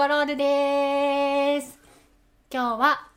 [0.00, 1.78] コロールです。
[2.50, 3.08] 今日は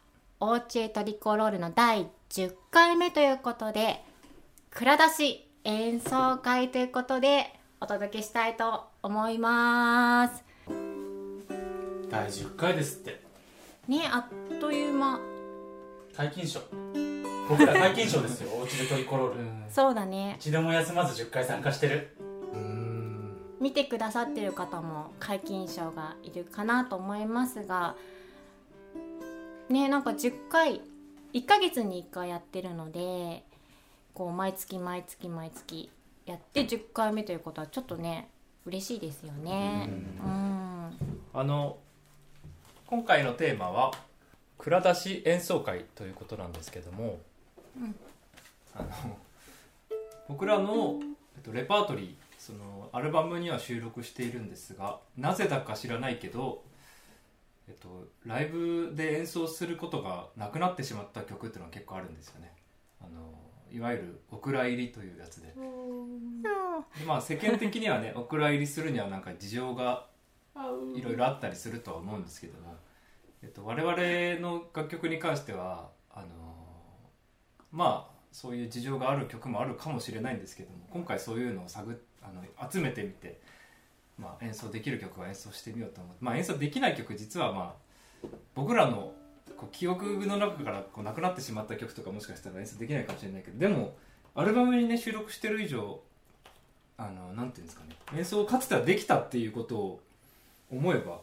[0.42, 4.04] おうちへトリコロールの第10回目ということで
[4.70, 10.44] 蔵出し演奏会ということでお届けしたいと思います。
[12.10, 13.22] 第10回ですって。
[13.88, 15.22] ねあっという間。
[16.12, 16.60] 皆勤賞。
[17.48, 18.50] 僕ら皆勤賞ですよ。
[18.60, 19.40] おうちでトリコロール。
[19.72, 20.36] そうだね。
[20.38, 22.18] 一度も休まず10回参加してる
[23.64, 27.96] 見てくださってる方も皆勤賞がいるかなと思いますが
[29.70, 30.82] ねなんか10回
[31.34, 33.46] 1ヶ月に1回やってるので
[34.14, 35.90] こう毎月毎月毎月
[36.26, 38.28] やって10回目ということはちょっとね
[38.66, 39.90] 嬉しいですよね。
[40.24, 40.98] うん。
[41.34, 41.78] あの
[42.86, 43.92] 今回のテーマは
[44.60, 47.20] 「蔵出し演奏会」ということなんですけども、
[48.76, 48.90] あの
[50.28, 51.00] 僕らの、
[51.36, 56.66] えっと、レパートリーそのアルバムには収録しているんですがなぜだか知らないけど、
[57.70, 62.52] えっと、ライブで演奏することがなくなってしまった曲っていうのは結構あるんですよね。
[63.00, 63.34] あの
[63.72, 65.54] いわゆる「お蔵入り」というやつで。
[65.54, 70.06] で、まあ、世間的にはね お蔵入りするにはなんか事情が
[70.94, 72.76] いろいろあったりするとは思うんですけども、
[73.42, 76.28] えっと、我々の楽曲に関してはあの
[77.72, 83.40] まあそういう事情がある曲もあるかもしれないんですけども今回そういうのを探っあの集めてみて、
[84.18, 87.76] まあ、演奏できる曲は演奏してみようと思って、まあ、演奏できない曲実はま
[88.24, 89.14] あ僕らの
[89.58, 93.96] こう記憶の中からこうなくなってしまった曲とかもしかしたら演奏できないかもしれないけどでも
[94.36, 96.00] アルバムにね収録してる以上
[96.98, 97.96] あのなんていうんですかね。
[98.16, 100.00] 演奏をかつてはできたっていうことを
[100.72, 101.20] 思えば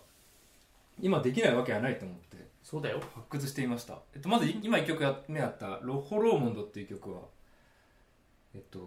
[1.01, 3.01] 今できないわけはないと思ってそうだよ。
[3.15, 7.21] 発掘してみました、えっと、まずい今1曲や目やった「ロホローモンド」っていう曲は
[8.55, 8.79] えっと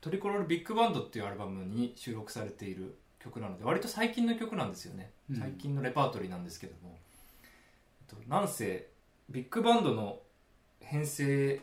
[0.00, 5.36] トリコロールビッグバンドっていうアルバムに収録されている曲なので割と最近の曲なんですよね、うん。
[5.36, 6.98] 最近のレパートリーなんですけども、
[8.08, 8.86] えっと、なんせ
[9.28, 10.18] ビッグバンドの
[10.80, 11.60] 編成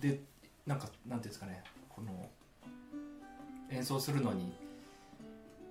[0.00, 0.20] で
[0.66, 1.64] なんかなんていうんですかね。
[1.88, 2.28] この
[3.70, 4.52] 演奏するのに、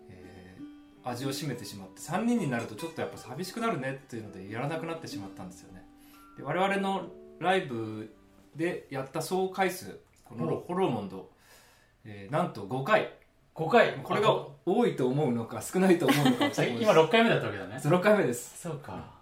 [0.09, 0.77] えー
[1.09, 5.85] 味を占めてしまって3人になるとちょっとやっぱ寂しくなるねっていうのでやらなくなってしまったんですよね。
[6.35, 7.07] で我々の
[7.39, 8.13] ライブ
[8.55, 10.59] でやった総回数このお。
[10.59, 11.29] ホローモンド、
[12.07, 13.11] えーなんと5回。
[13.53, 13.93] 5回。
[14.03, 17.75] これが多いと思うのか少ないと思うのかあ今6回目だったわけだね。
[17.75, 18.61] 6回目です。
[18.61, 19.15] そうか。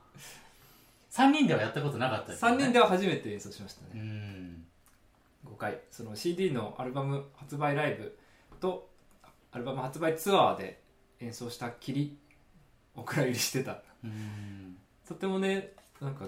[1.11, 4.65] 3人ではやったことなかったですよ3ね人では初めて演奏しましたうねん。
[5.45, 5.79] 5回。
[5.91, 8.17] その CD のアルバム発売ライブ
[8.59, 8.89] と
[9.51, 10.81] アルバム発売ツアーで
[11.21, 12.17] 演奏したきり
[12.95, 13.81] お蔵入りしてた。
[14.03, 14.77] うん。
[15.07, 15.71] とてもね
[16.01, 16.27] なんか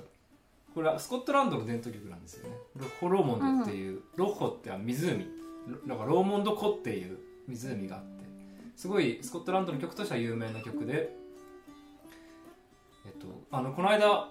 [0.73, 2.55] これはスコットランドの伝統曲なんですよね。
[2.75, 5.25] ロホローモンドっていう、ロッホっては湖
[5.67, 7.17] ロだからローモンド湖っていう
[7.47, 8.07] 湖があって
[8.75, 11.15] すごいスコットランドの曲としては有名な曲で
[13.05, 14.29] えっとあのこの間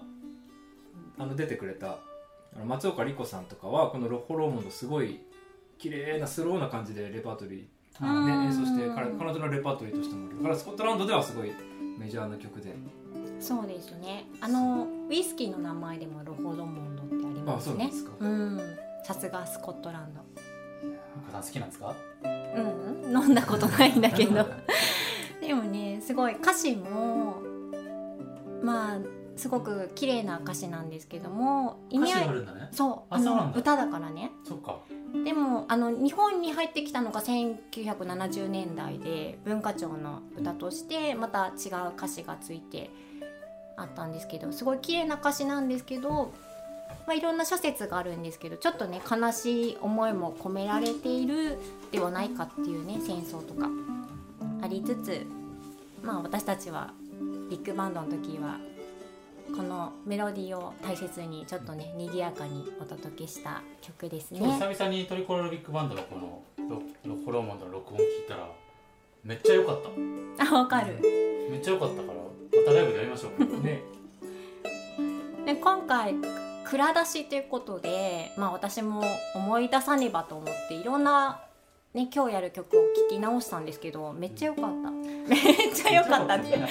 [1.19, 1.99] あの出てくれた
[2.65, 5.19] 松岡莉子さんとかはこのロッホローモンドすごい
[5.77, 7.65] 綺麗なスローな感じでレパートリー
[8.01, 8.27] うん。
[8.27, 11.51] ね、演奏して彼彼女のレパートリーとしてもだからスコットランドではすごい
[11.97, 12.75] メジャーな曲で。
[13.39, 14.25] そうですね。
[14.41, 18.77] あのウイスキーの名前でもロホロモンドってありまあそすねうなんですか、うん。
[19.03, 20.21] さすがスコットランド
[21.17, 21.95] 岡さん好きなんですか？
[22.23, 22.27] う
[23.09, 24.45] ん飲んだことないんだけど。
[25.41, 27.37] でもねすごい歌詞も
[28.61, 28.99] まあ
[29.35, 32.67] すごく綺麗な歌詞なんですけども意味合いがあるんだね。
[32.71, 34.31] そうあの歌だからね。
[34.43, 34.79] そっか。
[35.23, 42.89] でもあの日本に入ってきたのが1970年代で文化庁の歌としてまた違う歌詞がついて
[43.77, 46.33] あったんですけどすごい綺麗な歌詞なんですけど、
[47.07, 51.57] まあ、いろんな諸説があるんですけどちょっとね悲しい思いも込められている
[51.89, 53.69] ではないかっていうね戦争とか。
[54.61, 55.25] ありつつ
[56.03, 56.91] まあ私たちは
[57.49, 58.57] ビッグバンドの時は
[59.55, 64.39] このメロディーを大切にちょっとね賑やかにお届けした曲ですね。
[64.39, 68.49] 久々にトリコロールビッグバンドのこのロロホローモンドの録音聞いたら
[69.23, 69.89] めっちゃ良かった。
[70.43, 70.99] あわかる。
[71.49, 73.43] めっちゃ良かったからまたライブでやりましょう。
[73.63, 73.83] ね。
[75.45, 76.15] で今回
[76.69, 79.01] 蔵出しということで、まあ、私も
[79.35, 81.39] 思い出さねばと思っていろんな、
[81.93, 84.91] ね、今日やる曲を聴き直したんですけどめっちゃ良かった。
[84.91, 86.37] めっちゃ良かった。
[86.37, 86.67] ね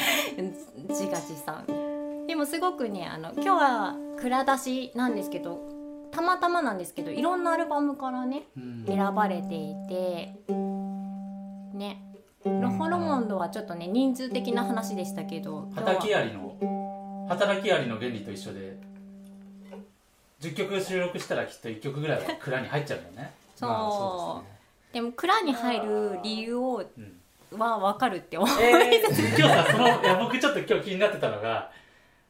[0.89, 1.65] 自画自賛。
[2.27, 5.61] でもすごくねあの今日は蔵出しなんですけど
[6.11, 8.85] たまたまなんですけどいろんなアルバムからねうん。
[8.87, 10.35] 選ばれていて
[11.75, 12.03] ね。
[12.45, 18.79] ロホロモンドはちょっとね人数的な話でしたけど働きアリの働きアリの原理と一緒で
[20.41, 23.35] 10曲収録したらきっと1曲ぐらいは蔵に入っちゃうんだよね。
[23.55, 24.57] そう,、まあそうですね。
[24.93, 27.13] でも蔵に入る理由をうん。
[27.59, 28.49] は分かるって思う。
[28.61, 31.71] えー、今日さそのいや僕ちょっと今日気になってたのが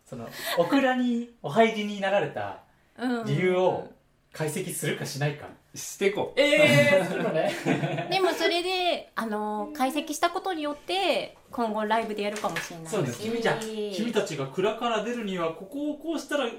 [0.05, 2.59] そのオクラにお入りになられた
[2.99, 3.27] うん。
[3.27, 3.91] 理由を
[4.33, 6.41] 解析するかしないか、していこう。
[6.41, 12.91] ええー、 でもそれであの解析したことによって今後ライブでやるかもしれないし。
[12.91, 13.21] そうです。
[13.21, 16.51] 君じゃん君たちが蔵から出るにはここをこうしたら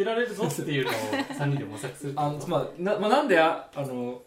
[0.00, 4.22] 出られるぞっていうのを3人で模索するあのまあなまあ、なんでああの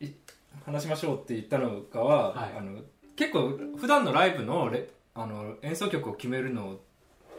[0.00, 0.06] い
[0.64, 2.52] 話しましょうって言ったのかは、はい。
[2.56, 2.80] あの
[3.16, 6.80] 結構普段のライブのレあの演奏曲を決めるのを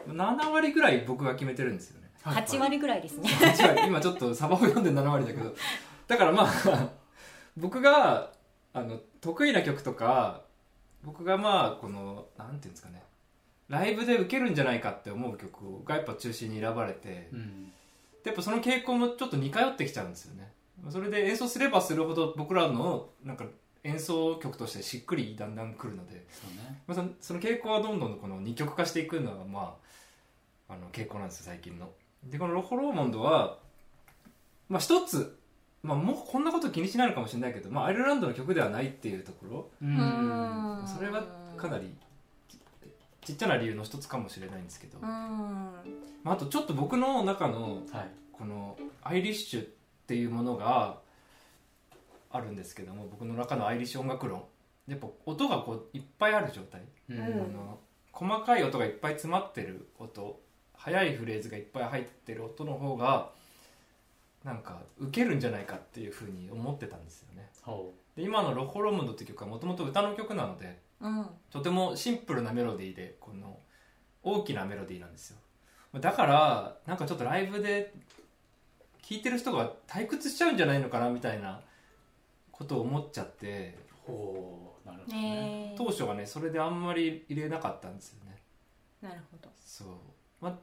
[0.10, 2.10] 7割ぐらい僕が決めてるんですよね。
[2.22, 2.36] はい。
[2.36, 3.30] はい8割ぐらいですね。
[3.30, 3.88] 8割。
[3.88, 5.56] 今ちょっとサバを読んで7割だけど。
[6.08, 6.90] だからまあ
[7.56, 8.32] 僕が
[8.74, 10.42] あの得意な曲とか
[11.04, 13.04] 僕がまあこのなんていうんですかね
[13.70, 17.72] ライブで受けるんじゃないかって思う曲がやっぱ中心に選ばれて、うん。
[18.26, 20.52] やっぱその傾向もちょっと似通ってきちゃうんですよね。
[20.90, 23.46] それで演奏すればするほど僕らのなんか
[23.84, 26.82] 演奏曲としてしっくりだんだんくるので、そうね。
[26.88, 29.76] まあ、そのその傾向はどんどんこの二極化していくのがま
[30.68, 31.90] ああの傾向なんですよ最近の。
[32.24, 33.60] でこのロホローモンドは
[34.68, 35.38] まあ一つ
[35.84, 39.70] まあもうこんなこと気にしないのかもしれないけど、まあ、アイルランドの曲ではないっていうところ。
[39.82, 40.84] ううん。
[40.86, 41.24] それは
[41.56, 41.94] かなり
[43.30, 45.06] ちちっちゃな理由の一つかもしれないんですけど、うん。
[45.06, 48.10] まあ、あとちょっと僕の中のはい。
[48.32, 49.68] このアイリッシュっ
[50.08, 51.00] ていうものが
[52.32, 54.44] あるんですけども僕の中のアイリッシュ音楽論。
[54.88, 57.22] やっぱ音がこういっぱいある状態、ううん。
[57.22, 57.80] あの
[58.12, 60.40] 細かい音がいっぱい詰まってる音。
[60.74, 63.32] 速いフレーズがいっぱい入ってる音の方が
[64.44, 67.28] なんか受けるんじゃないかっていうふうに思ってたんですよ
[68.16, 71.26] で今の「ロホロムンド」っていう曲はもともと歌の曲なのでうん。
[71.50, 73.60] とてもシンプルなメロディーでこの
[74.24, 75.38] 大きなメロディーなんですよ。
[76.00, 77.94] だからなんかちょっとライブで
[79.02, 81.62] 聴いてる人が退屈しちゃうんじゃないのかなみたいな
[82.52, 85.22] ことを思っちゃってほうなるほどね。
[85.22, 88.38] ね当初はねそれであんまり入れなかったんですよね。
[89.02, 89.50] なるほど。
[89.60, 89.88] そう。
[90.42, 90.58] まあ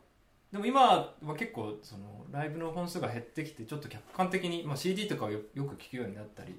[0.53, 6.55] でも今は結構そのライブの本数が減ってきてちょっと客観的に、まあ、CD とかをよよく聴くようになったり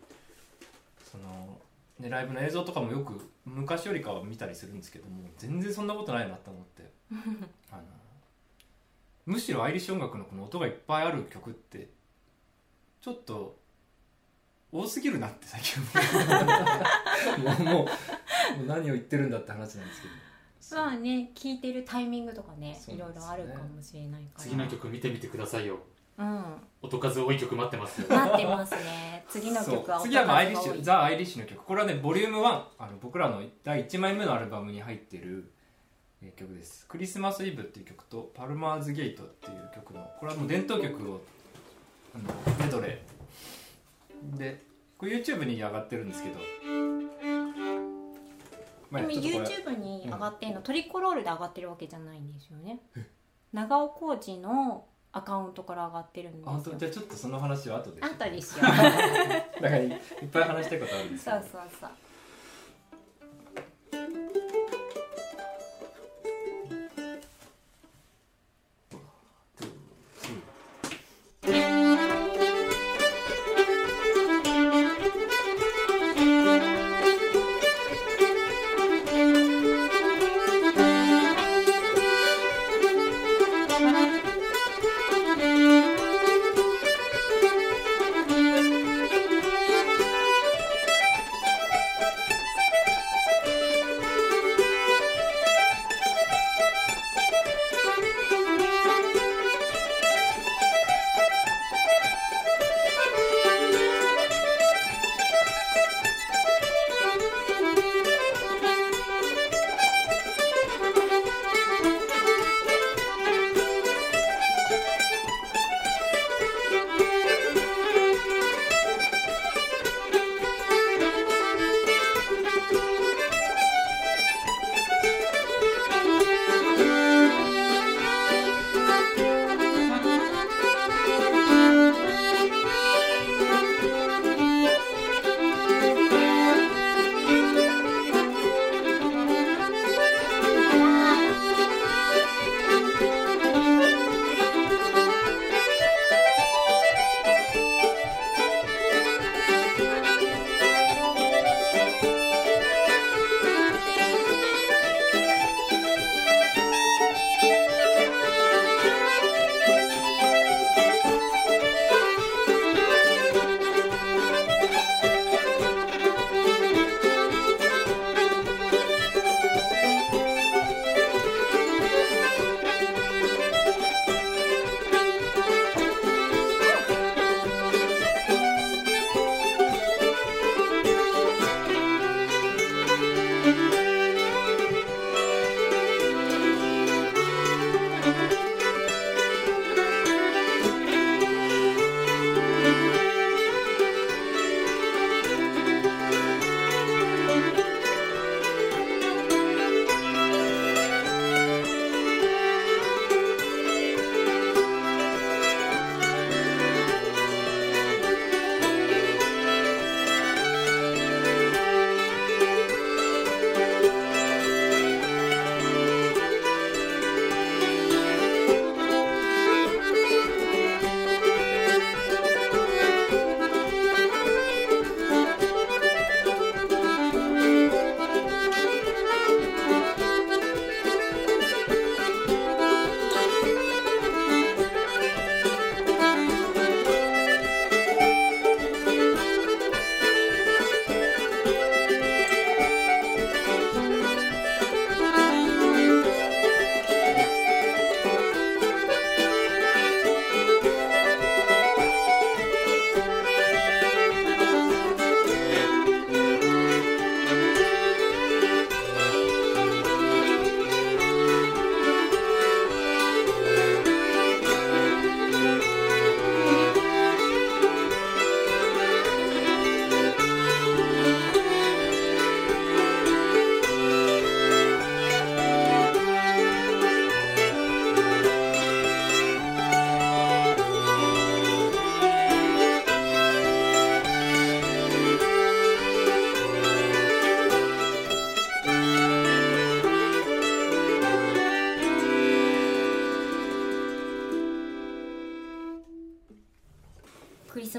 [1.10, 1.58] その、
[2.00, 6.92] ね、ライブの映像とかもよく昔よりかは見たりするんですけども全然そんなことないなと思って。
[7.72, 7.84] あの
[9.26, 11.90] むしろアイリッシュ音楽のこの音がいっぱいある曲って
[13.02, 13.60] ちょっと
[14.72, 15.82] 多すぎるなって 最近
[17.42, 17.64] 思う。
[17.66, 20.14] もうもうもう何を言ってるんだって話なんですけど。
[20.60, 22.78] そうまあね聞いてるタイミングとかね。
[22.88, 24.44] いろいろあるかもしれないから。
[24.44, 25.80] 次の曲見てみてくださいよ
[26.18, 26.44] うん。
[26.82, 28.08] 音数多い曲待ってますよ。
[28.10, 29.26] 待ってますね。
[29.30, 30.08] 次の曲はそう。
[30.08, 31.64] 次はまあアイリッシュザ・アイリッシュの曲。
[31.64, 35.52] これはねボリューム1あの僕らの第1枚目のアルバムに入ってる
[36.22, 41.22] えー曲です「クリスマスイブ」っていう曲と「パルマーズ・ゲート」っていう曲のこれはもう伝統曲を
[42.16, 44.38] あのメドレー。
[44.38, 44.66] で
[44.98, 46.40] これ YouTube に上がってるんですけど、
[48.90, 52.80] まあでもちょっとこれ YouTube に上がってんの、トリコロールで上がってるわけじゃないんですよね。
[53.54, 58.60] 長尾浩二のアカウントから上がってるんですあよ本当じゃあちょっとその話は後であとにしよ。
[58.60, 59.92] う だからいっ
[60.32, 61.38] ぱい話したいことあるんですけど。
[61.38, 61.90] そうそうそう「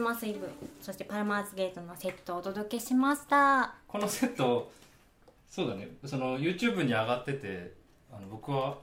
[0.08, 0.48] マスイブ
[0.80, 3.74] そしてパルマーズゲートのセットをお届けしました。
[3.86, 4.72] このセット
[5.50, 5.86] そうだね。
[6.06, 7.74] その YouTube に上がってて
[8.10, 8.78] あの僕は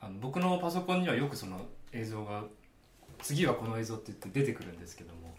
[0.00, 1.60] あの僕のパソコンにはよくその
[1.92, 2.42] 映像が
[3.22, 5.32] 次はこの映像って言って出てくるんですけども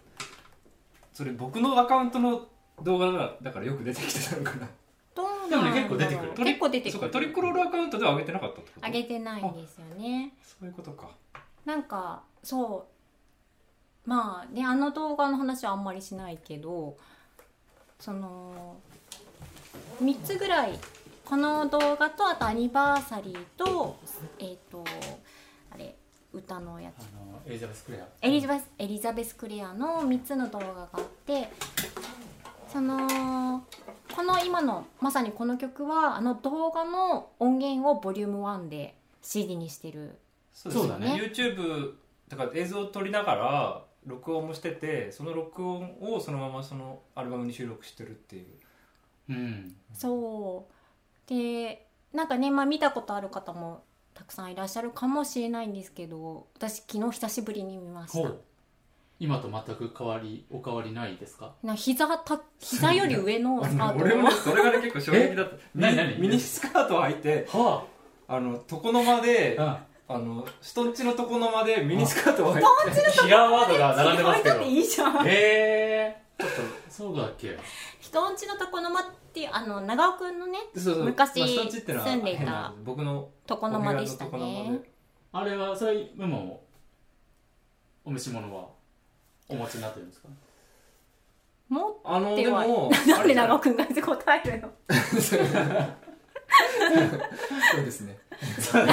[1.12, 2.48] それ僕のアカウントの
[2.82, 4.70] 動画がだからよく出てきてたのかな。
[5.14, 6.34] どうでもね結構出てくる。
[6.46, 7.00] 結構出てくる。
[7.02, 8.88] かトリクロールアカウントでは上げてなかったってこと？
[8.88, 10.32] 上げてないんですよね。
[10.42, 11.10] そういうことか。
[11.66, 12.99] なんかそう
[14.10, 16.98] まあねあの動画の話はあんまりしないけど
[18.00, 18.78] その
[20.02, 20.80] 3つぐらい
[21.24, 24.00] この動画とあとアニバーサリーと
[24.40, 24.84] えっ、と
[25.72, 25.96] あれ
[26.34, 27.04] 歌のやつ。
[27.48, 28.08] エリザベス・クレア。
[28.22, 31.50] エリザベスエリザベス・クレアの3つの動画があって
[32.68, 33.64] その
[34.16, 40.18] この今のまさにこの曲はあの動画の音源をボリューム1で CD にしてる
[40.52, 41.14] そそうだね。
[41.14, 41.94] YouTube
[42.28, 48.46] だから映像を撮りながら録音もしててその録音をそのままそのアルバムに収録してるっていう。
[49.30, 49.76] うん。
[49.94, 51.30] そう。
[51.30, 58.20] でなんかねまあ見たことある方もたくさんいらっしゃるかもしれないんですけど私昨日久しぶりに見ました。
[58.20, 58.42] ほう。
[59.22, 61.54] 今と全く変わりお変わりないですか？
[61.62, 64.04] な膝た膝より上の スカート。
[64.06, 65.56] 俺もねそれがね結構衝撃だった。
[65.76, 67.86] 何何ミニスカートを履いては
[68.30, 68.40] あ。
[68.40, 69.86] の床の間であ、あ
[70.18, 72.64] の人んちの床の間でミニスカートを履い
[72.96, 77.58] てキラーワードが並んでますけどいいじゃんへえちょっとそうだっけ。
[78.00, 81.04] 人んちの床の間っていうあの長尾くんのねそうそう。
[81.04, 84.32] 昔まあ住んでいた僕の床の間でしたね。
[84.82, 84.90] で
[85.32, 86.64] あれはそれでも
[88.04, 88.70] お召し物は
[89.48, 90.30] お持ちになってるんですか？
[91.70, 94.72] 持っあのでも なんで長尾くくんが答えるの？
[95.22, 95.38] そ
[97.82, 98.18] うですね。
[98.42, 98.86] い や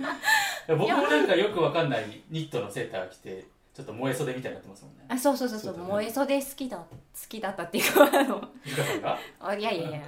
[0.68, 5.04] 僕もなんかよくわかんないニットのセーター着てちょっと燃え袖みたいになってますもんね。
[5.08, 6.84] あそうそうそうそう燃え袖好きだ好
[7.28, 10.00] きだったっていうかあのゆかさんがあいやいやいや。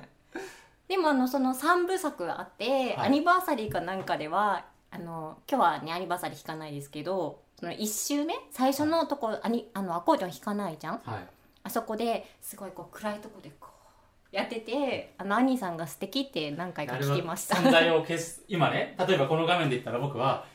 [0.88, 3.06] でもあのその3部作あって、はい。
[3.06, 8.34] アニバーサリーかなんかではあの今日はねアニバーサリー弾かないですけどその1周目？
[8.50, 11.00] 最初のとこアニあのアコーディオン弾かないじゃん？
[11.04, 11.26] はい。
[11.64, 13.71] あそこですごいこう暗いとこでこう
[14.32, 17.56] やっててあのアニーさんが素敵って何回か聞きました。
[17.56, 20.46] 存在を消す今ね例えばこの画面で言ったら僕は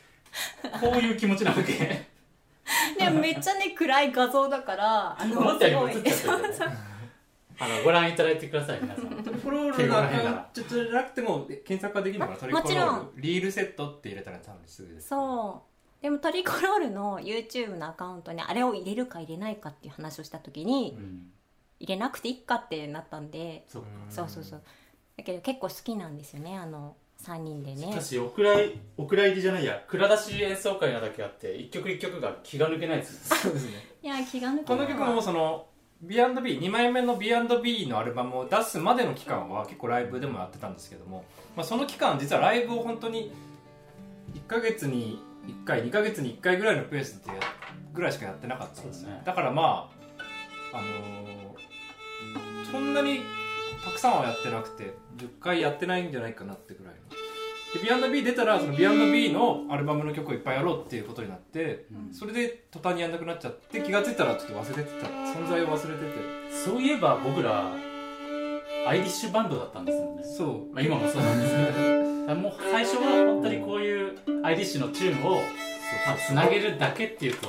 [0.80, 2.06] こういう気持ちなわけ。
[2.98, 6.76] でもめっちゃね暗い画像だからあの思ったよりも映っちゃすごいってるよね。
[7.60, 9.06] あのご覧いただいてください皆さん。
[9.22, 15.62] トリコロールのアカウントじゃなくても検索ができるのかなトリコロもちろールリールセットって入れたら多分すぐですそ
[16.00, 16.02] う。
[16.02, 21.32] でもトリコロールの YouTube のアカウントにあれを入れるか入れないかっていう話をした時にうん
[21.80, 23.64] 入れなくていいかってなったんで。
[23.68, 23.88] そうか。
[24.10, 24.62] そうそうそう。
[25.16, 27.88] だけど結構好きなんですよねあの3人でね。
[27.90, 29.82] しかしお蔵いお蔵入りじゃないや。
[29.88, 33.84] 蔵出し演奏会なだけあって一曲一曲が気が抜けないですそうですね。
[34.02, 34.88] いや気が抜けこない。
[34.88, 35.66] の曲もその
[36.00, 41.24] B&B2 枚目の B&B のアルバムを出すまでの期間は結構ライブでもやってたんですけども、
[41.56, 43.32] まあ、その期間実はライブを本当に
[44.34, 47.40] 1ヶ月に1回2ヶ月に1回ぐらいのペースでや
[47.92, 49.22] ぐらいしかやってなかったんですよそうですね。
[49.24, 49.90] だからま
[50.72, 51.47] ああのー
[52.70, 53.20] そんなに
[53.84, 57.00] たくさんはやってなくて10回やってないんじゃないかなってぐらいの。
[57.74, 62.14] で B&B 出たらその B&B のアルバムの曲をいっぱいやろうっていうことになってうん。
[62.14, 65.06] それで途端にやんなくなっちゃって気がついたらちょっと忘れてた。
[65.06, 66.54] 存在を忘れてて。
[66.64, 67.72] そういえば僕ら
[68.86, 70.74] アイリッシュバンドだったんですもんね、そう。
[70.74, 72.34] まあ、今もそうなんですけど。
[72.36, 75.36] もう最初は本当にこういうアイリッシュのチューンを
[76.06, 77.48] まあつなげるだけっていうと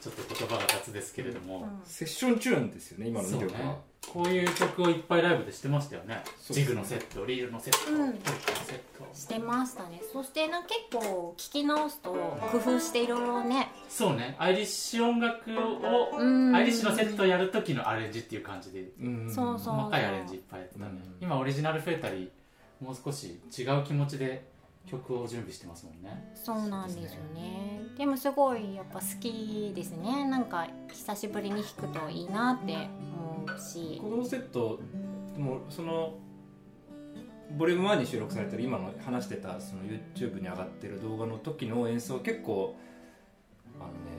[0.00, 1.80] ちょっと言葉が雑ですけれども、うん。
[1.84, 3.46] セッションチューンですよね今のそうね。
[3.46, 3.76] 2曲は、
[4.12, 6.22] こういう曲をいっぱいライブでしてましたよね。
[6.50, 8.12] ジグのセットリールのセット、うん。
[8.14, 9.14] トルコのセット。
[9.14, 10.00] してましたね。
[10.12, 13.70] そしてなんか結構聞き直すと工夫していろいろね。
[13.88, 14.36] そうね。
[14.38, 16.54] アイリッシュ音楽を、うん。
[16.54, 19.30] アイリッシュのセットをやる時のアレンジっていう感じでうん。
[19.32, 21.26] そうそう細かいアレンジいっぱいやってたね、うん。
[21.26, 22.30] 今オリジナル増えたり
[22.80, 24.44] もう少し違う気持ちで
[24.90, 26.32] 曲を準備してますもんね。
[26.34, 27.82] そうなんですよね。
[27.96, 30.24] でもすごいやっぱ好きですね。
[30.24, 33.98] なんか久しぶりに弾くといいなって思うし。
[34.00, 34.80] このセット
[35.36, 36.14] もその
[37.56, 42.76] ボリューム1に収録されてる今の話してたその YouTube に上がってる動画の時の演奏結構
[43.80, 44.17] あのね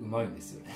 [0.00, 0.72] うまいんですよね。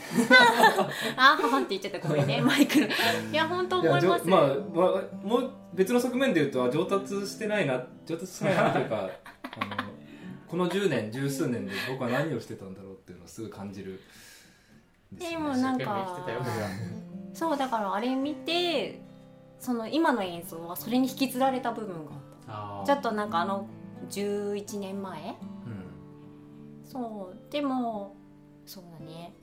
[1.17, 2.09] あははって言っちゃった。
[2.09, 2.41] ごめんね。
[2.45, 2.87] マイクの。
[2.87, 2.91] い
[3.33, 8.97] や本当思いますまあ、まあ、もう別の側面で言うとあ上達してないな上達してないなというか
[9.61, 9.91] あの
[10.47, 14.01] この10年十数年で僕は何をしてたんだろうっていうのをすぐ感じる。
[15.15, 16.27] んでねでもなんか
[17.33, 19.01] そうだからあれ見て
[19.59, 22.13] その今の演奏はそれに引きずられた部分が
[22.47, 22.87] あー。
[22.87, 23.67] ちょっとなんかあの
[24.11, 25.21] 11年前。
[25.21, 25.35] うん。
[26.85, 28.15] そうでも
[28.67, 29.35] そうだね。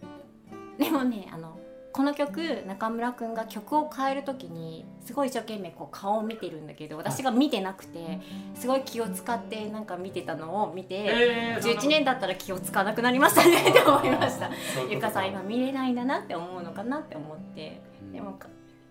[0.77, 1.59] でもねあの
[1.93, 8.21] この曲中村くんが曲を変える時にすごい一生懸命こう顔を見てるんだけど私が見てなくて
[8.55, 13.69] すごい気を使ってなんか見てたのを見て、えー11年だったら気を使わなくなりましたね。
[13.69, 14.49] って思いました。
[14.89, 17.81] ゆかさん今見れないんだなって思うのかなって思って。
[18.01, 18.11] うん。
[18.13, 18.47] でもか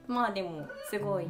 [0.06, 1.26] まあでもすごい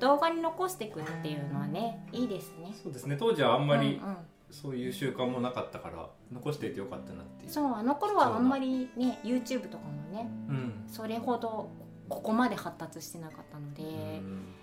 [0.00, 2.74] 動画に残していくっていうのはねいいですね。
[2.82, 3.16] そうですね。
[3.18, 4.16] 当時はあんまりうんうん
[4.50, 7.50] そういう習慣もなかったから残していてよかったなっていう。
[7.50, 10.84] そうあの頃はあんまりね YouTube とかもねうん。
[10.88, 11.68] それほど
[12.08, 13.86] ここまで発達してなかったので、う
[14.22, 14.54] ん。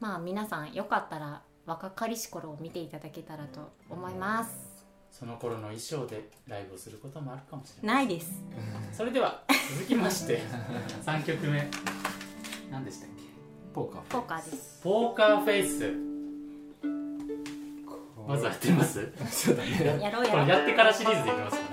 [0.00, 4.72] まあ皆さんよかったら若かりし頃を見ていただけたらと思います。
[5.12, 8.32] その頃の衣装でライブをすることもあるかもしれないないです。
[8.92, 9.42] それでは
[9.76, 10.40] 続きまして
[11.04, 11.68] 3曲目。
[12.70, 13.22] 何でしたっけ？
[13.74, 14.80] ポーカーポーカーです。
[14.82, 16.11] ポーカーフェイス
[18.28, 19.12] まずはやってみます？
[19.30, 20.00] そうだね。
[20.00, 20.48] やろうこれやろう。
[20.48, 21.68] やってからシリーズでいきますよね。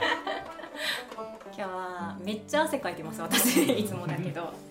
[1.55, 3.63] 今日はめっちゃ汗かいてます私。
[3.63, 4.53] いつもだけど「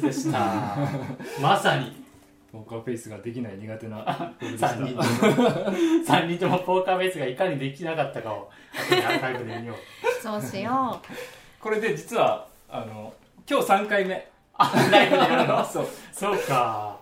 [0.00, 0.76] スでした。
[1.40, 2.00] まさに。
[2.52, 3.98] ポーカーフェイスができない苦手な
[4.40, 4.66] ボールでした。
[4.68, 5.40] 3人と
[6.00, 6.04] も。
[6.04, 9.76] 三人ともポーカーフェイスがいかにできなかったかをアーカイブで見よう。
[10.22, 11.00] そうしよ
[11.60, 13.12] これで実はあの
[13.48, 14.28] 今日3回目。
[14.54, 15.62] あライブでやるの？
[15.64, 15.86] そう。
[16.12, 16.98] そうか。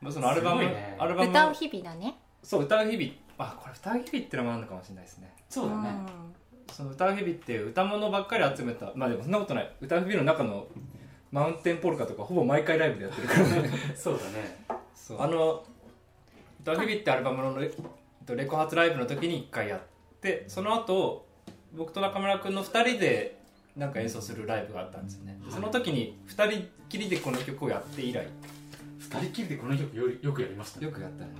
[0.00, 0.96] まあそのアルバム、ね。
[0.98, 2.14] うアルバム歌う日々だね。
[2.42, 3.12] そう歌う日々。
[3.38, 5.32] あこれ歌う日々ってのもあるのかもしれないですね。
[5.50, 5.90] そうだね、
[6.72, 8.90] その歌う日々って歌物ばっかり集めた。
[8.94, 9.70] まあでもそんなことない。
[9.82, 10.66] 歌う日々の中の
[11.32, 13.70] マウンテンポルカとかほぼ毎回ライブでやってるからね。
[13.96, 14.58] そうだね。
[15.18, 15.64] あの
[16.60, 17.72] 歌う日々ってアルバムのレ
[18.36, 19.80] レコ発ライブの時に1回やっ
[20.20, 21.26] てその後
[21.74, 23.38] 僕と中村君の2人で
[23.76, 25.38] なんか演奏するライブがあったんですよね。
[25.48, 28.26] その時に2人きりでこの曲をやって以来。
[28.98, 30.86] 二人きりでこの曲よよくやりましたね。
[30.86, 31.30] よくやったね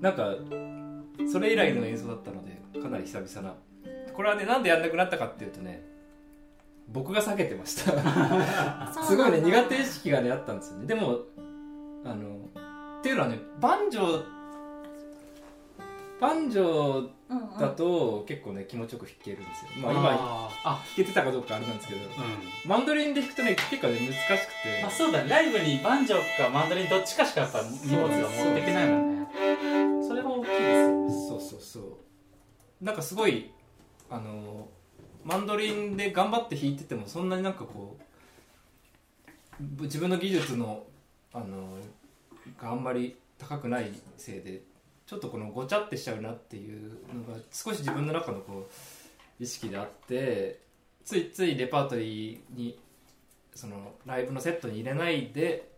[0.00, 3.54] なんかねなんかそれ以来の演奏だったのでかなり久々な
[4.12, 5.93] これはねなんでやんなくなったかっていうとね
[6.88, 8.92] 僕が避けてました。
[9.04, 10.86] すごいね苦手意識がねあったんですよね。
[10.86, 11.18] でも
[12.04, 12.36] あの
[13.00, 14.24] っていうのはねバンジョー
[16.20, 19.68] バンジョうんうんーだと結構ね気持ちよく弾けるんですよ。
[19.82, 20.70] まあ今弾あー。
[20.70, 22.10] あけてたかどうかあれなんですけどうん。
[22.70, 24.82] マンドリンで弾くとね結構ね難しくて。
[24.86, 25.28] あそうだね。
[25.30, 29.26] ライブにバンジョーかマンドリンどっちかしかやっぱ荷物が持っていけないもんね。
[30.06, 31.10] それも大きいですよね。
[31.28, 32.84] そうそうそう。
[32.84, 33.50] なんかすごい
[34.10, 34.68] あの
[35.24, 37.96] マンドリンで頑張って弾いててもそんなになんかこ
[39.60, 40.84] う自分の技術の
[41.32, 41.78] あの
[42.60, 44.60] があんまり高くないせいで
[45.06, 48.68] ちょっとこのごちゃってしちゃうなっていうのが少し自分の中のこ
[49.40, 50.60] う意識であって
[51.04, 52.78] ついついレパートリーに
[53.54, 55.68] そのライブのセットに入れないで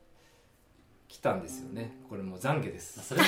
[1.09, 1.93] 来たんですよね。
[2.09, 3.01] これも懺悔です。
[3.03, 3.27] それも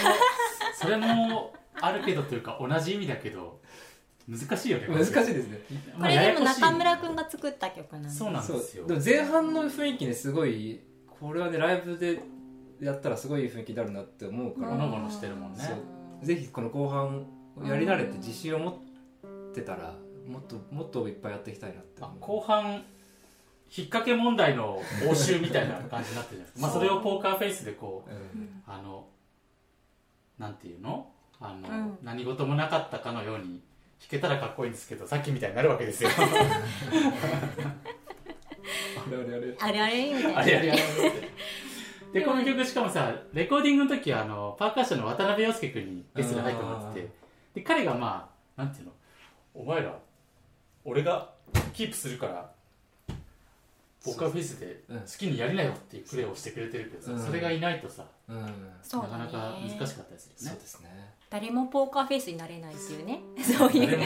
[0.75, 3.61] それもあるけどというか同じ意味だけど
[4.29, 5.59] 難しいよね難しいですね。
[5.99, 8.87] これでも中村くんが作った曲なんですそうなんですよ。
[8.87, 12.21] でも前半の雰囲気ねすごいこれはねライブで
[12.81, 15.59] やったらすごい雰囲気になるなって思うから、ほのぼのしてるもんね。
[16.23, 17.27] ぜひこの後半
[17.65, 18.75] やり慣れて自信を持っ
[19.55, 19.95] てたら
[20.29, 22.85] もっともっといっぱいやっていきたいなって後半
[23.75, 26.61] 引っ掛け問題の応酬みたいな感じになってるじゃないですか。
[26.61, 28.63] まあそれをポーカーフェイスでこううん。
[28.67, 29.09] あの
[30.39, 31.11] なんていうの？
[31.41, 31.99] あの、うん。
[32.03, 33.63] 何事もなかったかのように
[34.01, 36.11] 弾けたらかっこいいんですけどさっきみたいになるわけですよ。
[36.11, 36.21] あ
[39.11, 39.57] れあれあれ。
[39.59, 40.39] あれあれみたいな。
[40.39, 40.81] あれやれやれ
[42.13, 47.09] でこの曲しかもさレコーディングの時あのパーカッションの渡辺陽介君にゲストで入ってもらってて
[47.55, 48.93] で彼がまあなんていうの
[49.55, 49.99] お前ら
[50.87, 51.31] 俺が
[51.75, 52.51] キープするから
[54.03, 55.01] ポーカーフェイスでうん。
[55.01, 57.27] 好きにやりなよっていうプレーをしてくれてるけどさ、うん。
[57.27, 58.49] それがいないとさうんな
[59.07, 60.61] かなか難しかったですそうよね。
[60.61, 63.21] ですね誰もポーカーフェイスになれないっていうね。
[63.43, 63.99] そういう。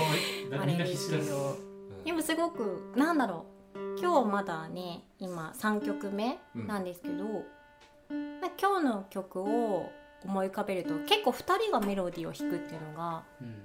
[0.61, 1.57] あれですけどど
[2.05, 4.01] でもすごくなんだろう。
[4.01, 9.91] 今日まだね今3曲目なんですけど、まあ今日の曲を
[10.25, 13.63] 思い浮かべると結構2人がメロディーを弾くっていうのがうん。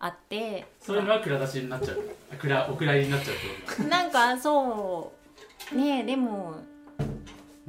[0.00, 0.66] あって。
[0.80, 2.00] そういうのは蔵出しになっちゃう。
[2.32, 2.36] お
[2.76, 3.82] 蔵入りになっちゃうってこと。
[3.82, 5.12] だなんかそ
[5.72, 5.74] う。
[5.74, 6.54] ねえでも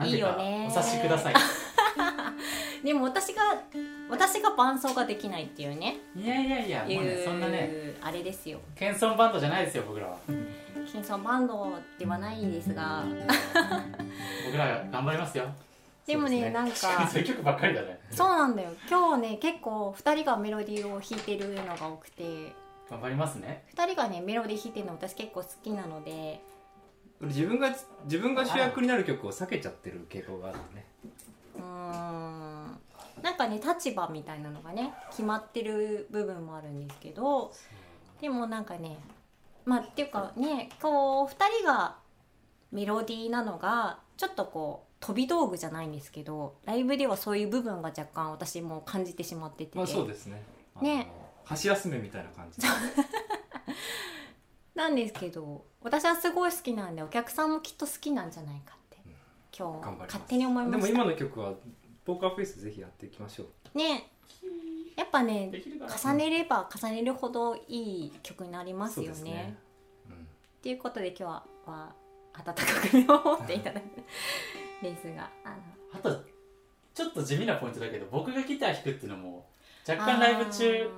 [0.04, 0.68] いいよね。
[0.70, 1.34] お察しください
[2.84, 3.42] でも私が
[4.10, 5.98] 私が伴奏ができないっていうね。
[6.16, 8.60] いやいやいやもうねそんなねあれですよ。
[8.76, 10.18] 謙遜バンドじゃないですよ僕らは。
[10.92, 13.04] 金ソンバンドではないんですが。
[14.46, 15.46] 僕ら頑張りますよ。
[16.08, 16.50] でもねね。
[16.50, 17.08] なんか。
[17.08, 18.00] そういう曲ばっかりだね。
[18.10, 18.72] そうなんだよ。
[18.90, 22.54] 今日ね結構2人がメロディーを弾いてるのが多くて。
[22.90, 23.66] 頑張りますね。
[23.76, 26.42] 2人がねメロディー弾いてるの私結構好きなので。
[27.22, 30.86] 俺自分が自分が主役になる曲を避けちゃってる傾向があるね
[33.40, 37.52] かね立場みたいなのがね決まってる部分もあるんですけど
[38.22, 38.98] でもなんかね
[39.66, 41.96] まあっていうかねこう2人が
[42.72, 50.44] メロディーなのがちょっとこう飛び道具じゃないんですけどライブではそういう部分が若干私も感じてしまってて、まあそうですね。
[50.82, 51.08] ね。
[51.46, 52.62] 箸休めみたいな感じ。
[54.76, 59.14] なんですけど私はすごい好きなんでお客さんもきっと好きなんじゃないかって、うん。
[59.58, 61.54] 今日勝手に思いまでもした今の曲は
[62.10, 63.46] ポーカーフェイスぜひやっていきましょ
[63.76, 63.78] う。
[63.78, 64.10] ね。
[64.98, 65.52] やっぱね
[66.04, 69.14] 重ねれば重ねるほどいい曲になりますよね。
[69.14, 69.58] そうですね。
[70.10, 70.16] うん。
[70.16, 70.18] っ
[70.64, 71.94] ていうことで今日はは
[72.34, 73.84] 温かく見守っていただく
[74.82, 75.56] ですがあの。
[75.94, 76.24] あと
[76.96, 79.46] ちょっと地味なポイントだけど僕がギター弾くっていうのも
[79.88, 80.90] 若干ライブ中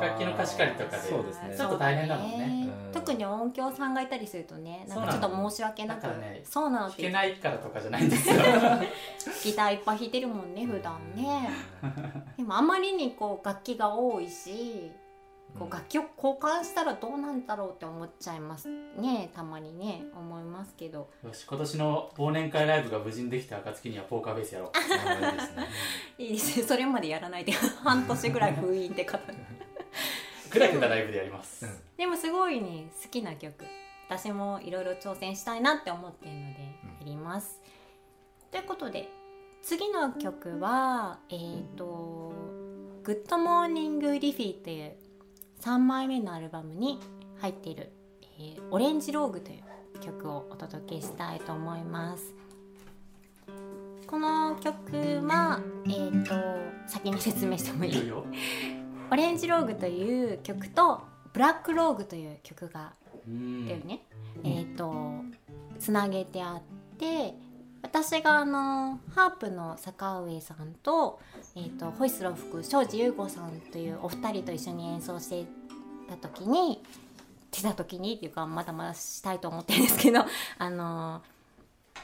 [0.00, 1.56] 楽器の貸し借りとかでそうですね。
[1.56, 2.68] ちょっと大変だもんね。
[2.86, 2.92] うん。
[2.92, 6.02] 特に音響さんがいたりするとねなんかちょっと申し訳なく。
[6.02, 7.02] そうなのだからねそうなのって。
[7.02, 8.34] 弾けないからとかじゃないんですよ。
[9.44, 11.50] ギターいっぱい弾いてるもんね普段ね。
[12.36, 14.90] でもあまりにこう楽器が多いし
[15.58, 18.68] こう楽器を交換したらどうなんだろうって思っちゃいます。
[18.68, 21.10] ねたまにね思いますけど。
[21.24, 24.78] よし今年の忘年会ライブが無事にできた暁にはポーカーベースやろう。
[24.78, 25.68] いいですね。
[26.18, 26.66] いいですね。
[26.66, 29.20] それまでやらないで半年ぐらい封印って方。
[30.50, 31.78] 砕けたライブでやります、うん。
[31.96, 33.64] でもすごいね好きな曲。
[34.08, 36.60] 私もいろいろ挑戦したいなって思ってるので
[37.00, 37.60] やります、
[38.50, 39.06] ということで
[39.60, 42.32] 次の曲はえっ、と
[43.04, 44.96] 「グッドモーニング・リフィー」という
[45.60, 47.00] 3枚目のアルバムに
[47.40, 47.92] 入っている
[48.38, 52.34] 「えーオレンジ・ローグ」という曲をお届けしたいと思います。
[54.06, 56.34] この曲はえっ、と
[56.86, 58.12] 先に説明してもいい？
[59.10, 62.92] オレンジローグという曲とブラックローグという曲が
[63.26, 64.06] うんだよね、
[64.44, 64.92] えっ、と
[65.78, 67.34] つなげてあって
[67.82, 71.20] 私があのハープの坂上さんと,、
[71.58, 75.44] えー、とホイスルを吹く庄司優吾さんというお二人と一緒に演奏して
[76.08, 76.80] た時に
[77.52, 80.20] してた時にっていうかまだまだしたいと思ってるんですけど
[80.58, 81.20] あの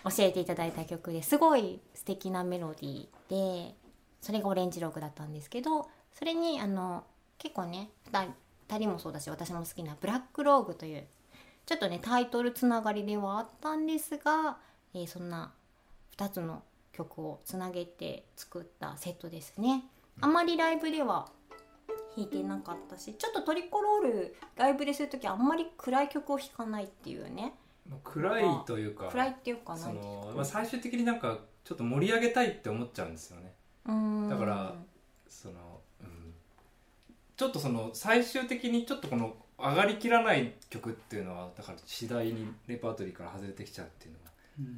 [0.03, 3.77] 教えていただいた曲ですごい素敵なメロディーで
[4.21, 7.05] それがオレンジログだったんですけどそれにあの
[7.39, 8.35] 結構ね2人
[8.75, 11.07] 2人もそうだし私も好きな「ブラックローグ」という
[11.65, 14.59] ちょっとねタイトルつながりではあったんですが、
[14.95, 15.53] えーそんな
[16.17, 16.63] 2つの
[16.97, 19.85] 曲をつなげて作ったセットですね。
[20.21, 21.29] あまりライブでは
[22.17, 27.55] 弾いてなかったしちょっとトリコロールライブでする時あんまり暗い曲を弾かないっていうね。
[27.89, 33.55] まあ暗いというか暗いっていうかその、まあ、最終的になんかちょっと盛り上げたいって思っちゃうんですよね。
[34.31, 34.75] だから
[35.29, 36.35] その、うん、
[37.37, 44.25] ちょっとその最終的にちょっとこの上がりきらない曲っていうのはだから次第にレパートリーから外れてきちゃうっていうのは、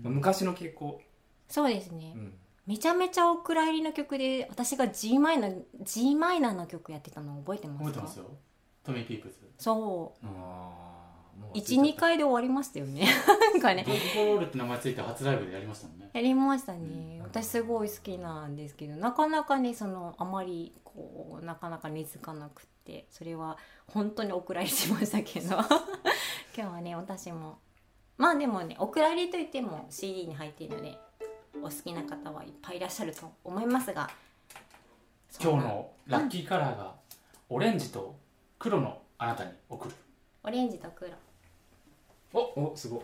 [0.02, 1.00] まあ昔の傾向、
[1.48, 2.35] そうですね、うん、
[2.66, 7.85] めちゃめちゃお蔵入りの曲で私が G マイナー G マイナーの曲やってたの覚えてますか？
[7.87, 8.24] 覚えてますよ。
[8.85, 10.26] トミー・ピープスそう。
[10.26, 12.00] ああもう忘れちゃ12った。
[12.00, 13.06] 回で終わりましたよね。
[13.52, 13.85] なんかね。
[13.87, 16.11] ドッグロールって名前ついて初ライブでやりましたもんね。
[16.12, 17.18] やりましたね。
[17.18, 17.22] うん。
[17.24, 25.56] 私すごい好きなんですけどなかなかねそのあまりこうなかなか根付かなくってそれは本当にお蔵入りしましたけど。
[26.56, 27.59] 今日はね私も。
[28.16, 30.98] まあでもねお蔵入りといっても CD に入っているので
[31.63, 34.09] お好きな方はいっぱいいらっしゃると思いますが
[35.42, 36.94] 今日のラッキーカラーが
[37.48, 38.15] オレンジと
[38.59, 39.94] 黒のあなたに送る。
[40.44, 41.11] オレンジと黒。
[42.33, 43.00] おすごい。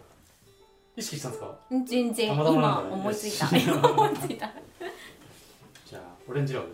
[0.97, 1.59] 意識したんですか？
[1.71, 2.29] うん全然。
[2.29, 3.47] たまたまなん今思いついた。
[3.89, 4.51] 思いついた。
[5.87, 6.65] じゃあオレンジロー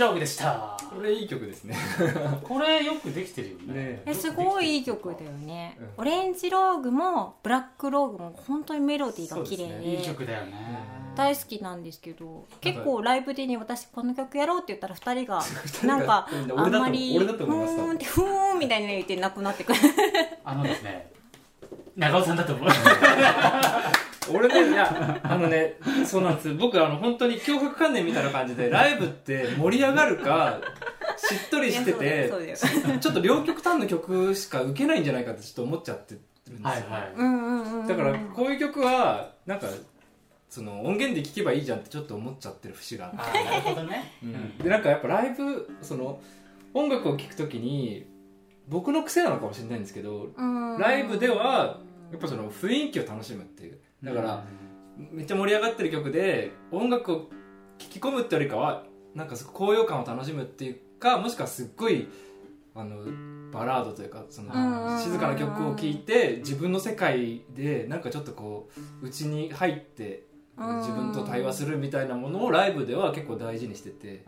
[0.00, 0.76] ル「ローグでした。
[0.90, 1.76] これいい曲ですね。
[2.42, 3.74] これよくできてるよね。
[3.74, 4.14] ねえ。
[4.14, 5.88] すごいいい曲だよね、うん。
[5.98, 9.72] オレンジローグもブラックローグも本当にメロディーが綺麗で。
[9.74, 11.00] そうですいい曲だよね。
[11.14, 15.42] 大好きなんですけど結構ライブでね私この曲やろうって言ったら2人が
[15.84, 19.80] なんかあんまりふーんってふーんみたいに言ってなくなってくる。
[20.44, 21.10] あのですね
[21.96, 22.68] 長尾さんだと思う
[24.32, 25.76] 俺ねいやあのね
[26.06, 26.54] そうなんです。
[26.54, 30.60] 僕あの本当に脅迫観念みたいな感じでライブって盛り上がるか
[31.16, 32.32] しっとりしてて
[33.00, 36.22] ちょっと両極端の曲しか受けないんじゃないかってちょっと思っちゃってるん
[36.52, 37.12] ですよ、はいはい。
[37.16, 37.86] うんうんうんうん。
[37.86, 39.68] だからこういう曲はなんか
[40.48, 43.44] その音源で聴けばいいじゃんってちょっと思っちゃってる節があって。
[43.44, 44.58] なるほどね、うん。
[44.58, 46.20] でなんかやっぱライブその
[46.74, 48.06] 音楽を聴くときに
[48.68, 50.78] 僕の癖なのかもしれないんですけどうん。
[50.78, 54.44] ライブではやっぱその雰囲気を楽しむっていうだから、
[55.12, 58.84] めっちゃ盛り上がってる曲で音楽を聴き込むってよりかは
[59.14, 62.08] なんかすごい高揚感を楽しむっていうかもしくはすっごい
[62.74, 62.98] あの
[63.50, 68.68] バラードというかそのうん静かな曲を聴いて自分の世界でなんかちょっとこ
[69.02, 70.24] う内に入って
[70.56, 74.22] うん自分と対話するみたいなものをライブでは結構大事にしてて。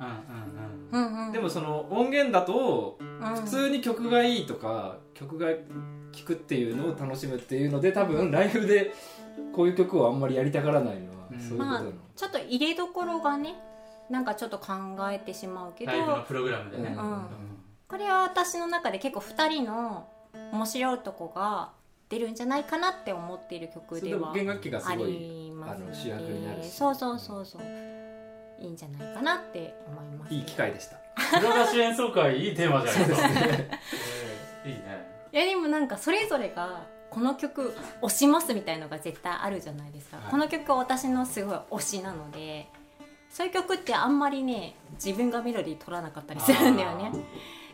[1.32, 3.36] でもその音源だとうん。
[3.36, 5.48] 普通に曲がいいとか曲が
[6.12, 8.92] 聴くっていうのを楽しむっていうので多分ライブで
[9.54, 11.40] こういう曲をあんまりやりたがらないのはうん。
[11.40, 13.54] そういうことなの、ちょっと入れどころがね
[14.10, 14.72] なんかちょっと考
[15.10, 17.26] えてしまうけどライブのプログラムでね、うん。
[17.88, 20.08] これは私の中で結構2人の
[20.52, 21.72] 面白いとこが
[22.08, 26.70] 出るんじゃないかなって思っている曲では弦楽器がすありますあの主役になるし。
[26.70, 27.62] そうそうそうそう。
[28.60, 30.96] いいんじゃないかなって思います、いい機会でした。
[31.40, 33.28] プロ出し演奏会いいテーマじゃないですか。
[33.28, 33.34] いい
[34.74, 35.12] ね。
[35.32, 40.30] いやでもなんかそれぞれがこの曲推しますみたいのが絶対あるじゃないですか、はい。
[40.30, 42.66] この曲は私のすごい推しなので
[43.28, 47.12] そういう曲ってあんまりね自分がメロディー取らなかったりするんだよね。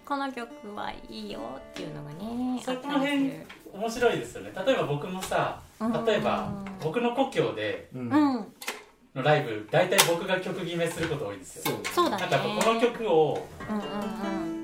[0.04, 3.32] この曲はいいよっていうのがねそこの辺
[3.72, 4.52] 面白いですよね。
[4.66, 6.04] 例えば僕もさうん。
[6.04, 6.50] 例えば
[6.82, 8.00] 僕の故郷でうん。
[8.00, 8.46] うん。
[9.14, 11.62] のライブ大体僕が曲決めすること多いんですよ。
[11.64, 12.22] そうそうだね。
[12.22, 14.57] なんかこの曲をうんうん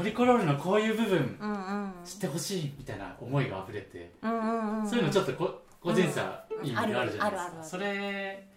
[0.00, 1.84] トリコロールのこういう部分うんうん。
[1.84, 4.88] うん知ってほしいみたいな思いが溢れて、うんうんうん。
[4.88, 6.66] そういうのちょっとこ個人差うん。
[6.66, 8.48] いいのあるじゃないですか、あるあるあるそれ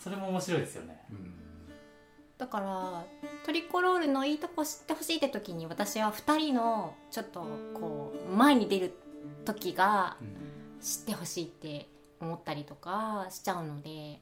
[0.00, 1.04] それも面白いですよね。
[1.10, 1.34] うん。
[2.38, 3.04] だから
[3.44, 8.94] トリコロールのいいとこ知ってほしいって時に私は2人のちょっとこう前に出る
[9.44, 10.16] 時が
[10.80, 11.88] 知ってほしいって
[12.20, 14.20] 思ったりとかしちゃうので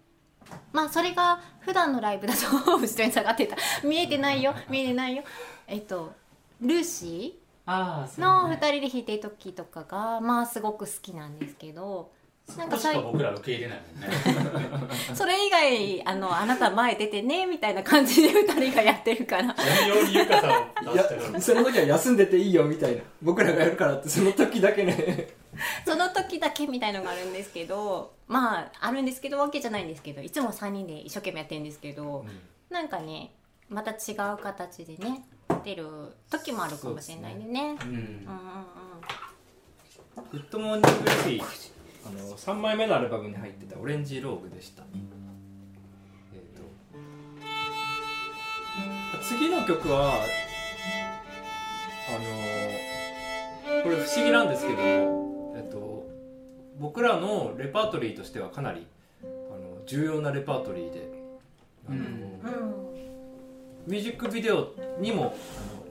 [0.72, 2.40] まあそれが普段のライブだと
[2.78, 3.56] 後ろに下がってた。
[3.84, 4.54] 見えてないよ。
[4.68, 5.22] 見えてないよ。
[5.66, 6.12] えっと
[6.60, 8.56] ルーシーの2うね。
[8.56, 12.10] 人で弾いてる時とかがまあすごく好きなんですけど
[12.50, 14.88] そこしか僕ら受け入れないもんね。
[15.14, 19.54] それ以外あのあなた前出てねみたいな感じで2人がやってるから。
[19.56, 23.02] 何用にゆかさんをい出してるやその時は休んでていいよみたいな。
[23.22, 25.28] 僕らがやるからってその時だけね。
[25.86, 32.24] その時だけみたいのがあるんですけどまああるんですけどわけじゃないんですけどいつも3人で一生懸命やってるんですけど、
[32.70, 33.32] なんかね
[33.68, 35.24] また違う形でね
[35.64, 35.86] 出る
[36.30, 37.76] 時もあるかもしれないんでね。
[37.82, 37.98] うんうんうん。
[37.98, 38.20] うん
[40.32, 41.42] グッドモーニングレ
[42.06, 44.82] あの3枚目のアルバムに入ってたオレンジローグでした。
[46.34, 46.40] えっ、
[49.18, 49.24] と。
[49.24, 50.14] 次の曲は
[52.08, 56.08] あのこれ不思議なんですけどえっと
[56.78, 58.86] 僕らのレパートリーとしてはかなり
[59.22, 61.12] あの重要なレパートリーで
[61.88, 62.80] あの、うん
[63.86, 65.32] ミュージックビデオにもあの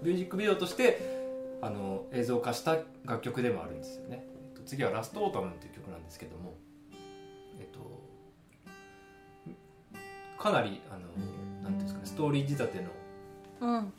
[0.03, 4.23] ミュージックビデオとしてあの映像化した楽曲でもあるんですよね、
[4.69, 6.53] 次は「ラストオータム」という曲なんですけども
[7.59, 7.79] えっと
[10.37, 11.07] かなりあの
[11.63, 12.89] なんていうんですかねストーリー仕立ての
[13.61, 13.93] うん。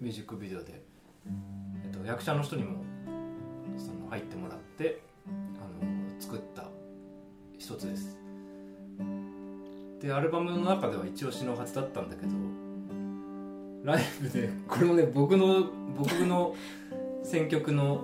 [0.00, 0.82] ミュージックビデオで、
[1.84, 2.82] えっと、役者の人にも
[3.76, 6.64] その入ってもらってあの作った
[7.58, 8.16] 一つです。
[10.00, 12.32] でアルバムの中では一押しのはずだったんだけど
[13.84, 15.66] ライブでこれもね僕の
[15.98, 16.56] 僕の
[17.22, 18.02] 選曲の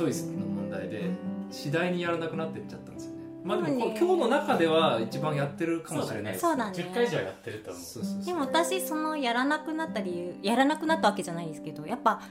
[0.00, 1.10] チョイスの問題で
[1.50, 3.18] 次第にやらなくなってっちゃったんですよね。
[3.44, 6.40] まあでも今日の中では一番やってるかもしれないです。
[6.42, 6.72] そうだね。
[6.74, 7.80] 10回以上やってると思
[8.22, 8.24] う。
[8.24, 12.22] でも私そのやらなくなった理由やらなくなったわけじゃないですけどやっぱ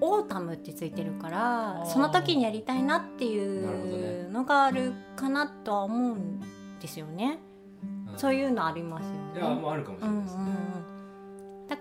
[0.00, 6.40] オータムってついてるからその時にやりたいなっていうのがあるかなとは思うん
[6.80, 7.38] ですよね。
[8.10, 8.18] うん。
[8.18, 9.18] そういうのありますよね。
[9.36, 10.91] いやもうあるかもしれうんうんないですね、うんだ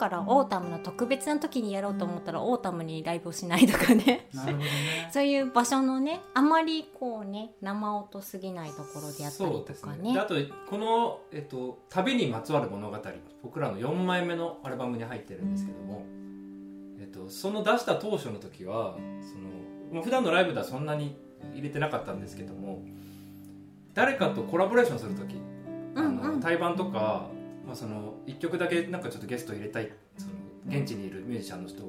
[0.01, 4.27] からオータムの特別な時にやろうと思ったらオータムにライブをしないとかね。
[4.33, 4.69] なるほどね。
[5.13, 10.01] そういう場所のねあまりこうね生音すぎないところでやったりとかね。
[10.09, 10.13] ね。
[10.13, 10.33] であと
[10.67, 12.97] この、えっと「旅にまつわる物語」
[13.43, 16.03] 僕らの4枚目のアルバムに入ってるんですけども、
[16.99, 19.49] えっと、その出した当初の時はその、
[19.91, 21.15] まあ、普段のライブではそんなに
[21.53, 22.81] 入れてなかったんですけども
[23.93, 25.35] 誰かとコラボレーションする時、
[25.95, 26.33] あうんうん。
[26.35, 27.29] の対バンとか、
[27.65, 30.33] まあ、その1曲だけなんかちょっとゲスト入れたいその
[30.67, 31.83] 現地にいるミュージシャンの人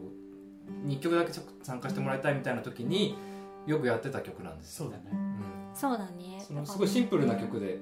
[0.84, 3.16] に1曲だけ参加してもらいたいみたいな時に
[3.66, 4.86] よくやってた曲なんですよ。
[4.86, 5.04] そうだね。
[5.12, 5.42] うん。
[5.74, 6.42] そうだね。
[6.46, 7.78] そのすごいシンプルな曲で、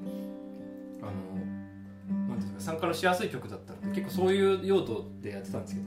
[1.02, 5.86] あのなんていうか参加のしやすい曲だったので結構そういう用途でやってたんですけど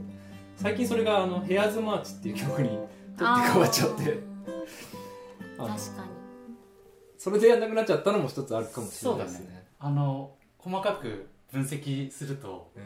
[0.56, 2.86] 最近それがあの「ヘアーズマーチ」っていう曲に取っ
[3.18, 4.04] て変わっちゃって。
[5.58, 5.78] 確かに。
[7.18, 9.66] それでやんなくなっちゃったのも一つあるかもしれないですね。
[9.80, 12.84] あの細かく分析するとうん。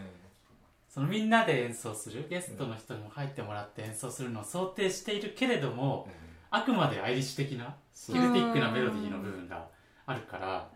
[0.89, 6.07] そのみんなで演奏するゲストの人にも入ってもらって演奏するのを想定しているけれども
[6.49, 8.15] あくまでアイリッシュ的なそう。
[8.15, 9.67] ケルティックなメロディーの部分が
[10.05, 10.69] あるから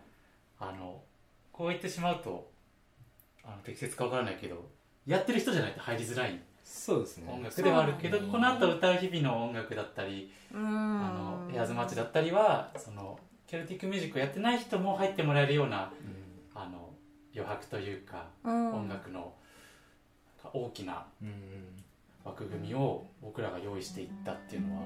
[0.60, 1.02] あの
[1.50, 2.50] こう言ってしまうと
[3.44, 4.68] あの適切かわからないけど
[5.06, 7.30] やってる人じゃないと入りづらいそうですね。
[7.30, 10.60] 音楽ではあるけど、ねこの後歌う日々の音楽だったり、うん。
[10.60, 11.08] あ
[11.50, 15.92] のエアーズマッチだったりはそのケルティックミュージックをやってない人も入ってもらえるような
[17.34, 18.74] 余白というか、うん。
[18.74, 19.32] 音楽の
[20.42, 21.06] なんか大きな
[22.24, 24.82] 枠組みを僕らが用意していったっていうのは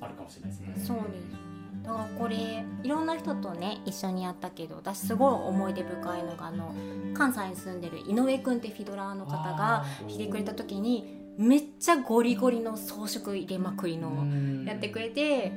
[0.00, 0.74] あるかもしれないですね。
[0.76, 1.28] そうです。
[1.28, 1.52] ね
[1.82, 6.74] だからこれいろんな人とね一緒にやったけど私すごい思い出深いのがあの
[7.14, 14.64] 関西に住んでる井上くんってフィドラーの方があ弾いてくれた時にめっちゃゴリゴリの装飾入れまくりーのうん。
[14.64, 15.52] やってくれて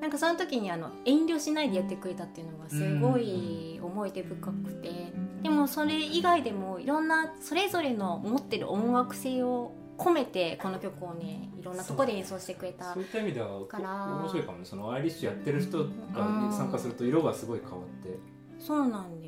[0.00, 14.06] なんかその時にあの遠慮しないでやってくれたっていうのがすごい思い出深くてでもそれ以外でもいろんなそれぞれの持ってる音楽性を込めてこの曲をねいろんなとこで演奏してくれたそういった意味ではから。
[14.20, 14.64] 面白いかもね。
[14.64, 15.88] そのアイリッシュやってる人が
[16.52, 18.18] 参加すると色がすごい変わって。
[18.60, 19.27] そうなんだよ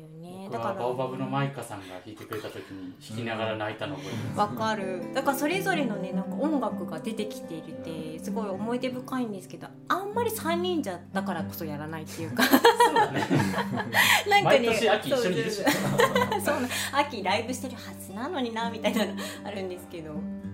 [0.51, 0.69] だか。
[0.69, 4.37] らはバオバブのマイカさんが弾いてくれた時に弾きながら泣いたのを覚え。
[4.37, 5.13] わかる。
[5.13, 12.43] だからそれぞれのねなんか音楽が出てきているってすごい思い出深いんですけどあんまり3人じゃだからこそやらないっていうか。
[12.43, 12.57] そ
[12.91, 13.25] うだね。
[14.29, 15.55] なんかね毎年秋一緒にいるし。
[15.57, 15.65] そう。
[16.41, 16.61] そう。
[16.61, 19.13] な秋ライブしてるはずなのになみたいなの
[19.45, 20.11] あるんですけど。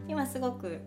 [0.07, 0.79] 今すごく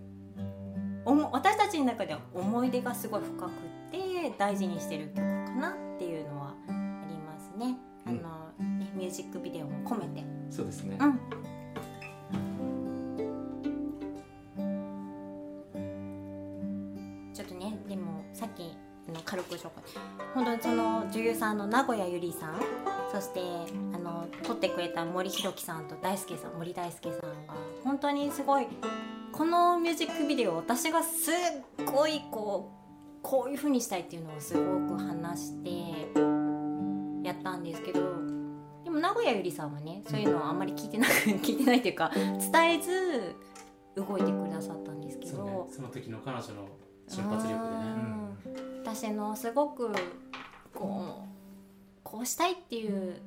[1.05, 3.51] おも私たちの中では思い出がすごい深く
[3.91, 3.99] て
[4.39, 7.77] 大事にしてる曲かなっていうのはありますね。
[8.07, 8.40] あのね
[9.01, 10.23] ミュージックビデオも込めて。
[10.51, 10.99] そうですね。
[11.01, 11.19] うん。
[17.33, 18.77] ちょっとねでもさっき
[19.09, 19.71] あの軽く紹介。
[20.35, 22.61] 本当にその女優さんの名古屋ゆりさん。
[23.11, 23.41] そして
[23.95, 28.69] あの撮ってくれた森弘樹さんと大輔さん森大輔さんが本当にすごい
[29.33, 32.71] このミュージックビデオ私がすっごいこ
[33.19, 35.71] うこういう風にしたいっていうのをすごく話して
[37.25, 38.01] やったんですけど
[38.91, 42.11] でも名古屋ゆりさんはねそういうのをあんまり聞いてなく 聞いてないっていうか
[42.53, 43.37] 伝えず
[43.95, 45.65] 動いてくださったんですけど、ね。
[45.71, 46.69] その時の彼女の
[47.07, 47.85] 瞬発力でね。
[48.47, 48.81] うん。
[48.81, 49.93] 私のすごく
[50.75, 53.21] こうこうしたいっていう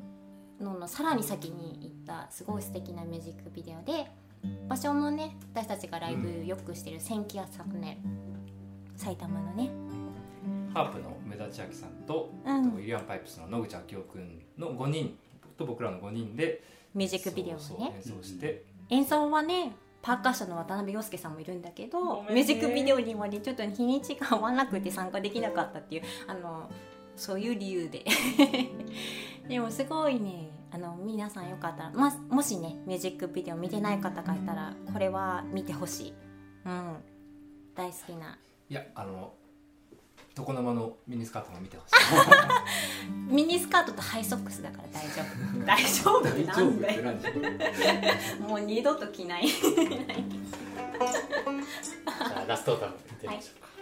[0.60, 4.12] ののさらに先に行ったすごい素敵なミュージックビデオで
[4.68, 8.02] 場所もね私たちがライブよくしてる千木屋さんね
[8.98, 9.70] 埼玉のね。
[10.74, 12.66] ハープの梅田千秋さんと、うん。
[12.72, 15.18] ウィリアム・パイプスの野口昭夫君の5人
[15.58, 17.94] と僕らの5人でミュージックビデオをね。
[17.96, 26.70] 演奏して、演奏はねパーカッションの渡辺陽介さんもいるんだけど、ミュージックビデオにもねちょっと日にちが合わなくて参加できなかったっていうあの
[27.16, 28.06] そういう理由で。
[29.48, 36.14] でもすごいねあの皆さんよかったら、ま、もしねミュージックビデオ見てない方がいたらこれは見てほしい、
[36.66, 36.96] うん、
[37.76, 38.38] 大好きな。
[38.70, 39.34] いやあの
[40.38, 41.96] 床の間のミニスカートも見てほしい
[43.34, 45.66] ミニスカートとハイソックスだから大丈夫。
[45.66, 47.30] 大丈夫ってなんだ
[48.48, 49.48] もう二度と着ない。
[49.54, 53.68] じゃあラストオータム行ってみましょうか。
[53.68, 53.73] ス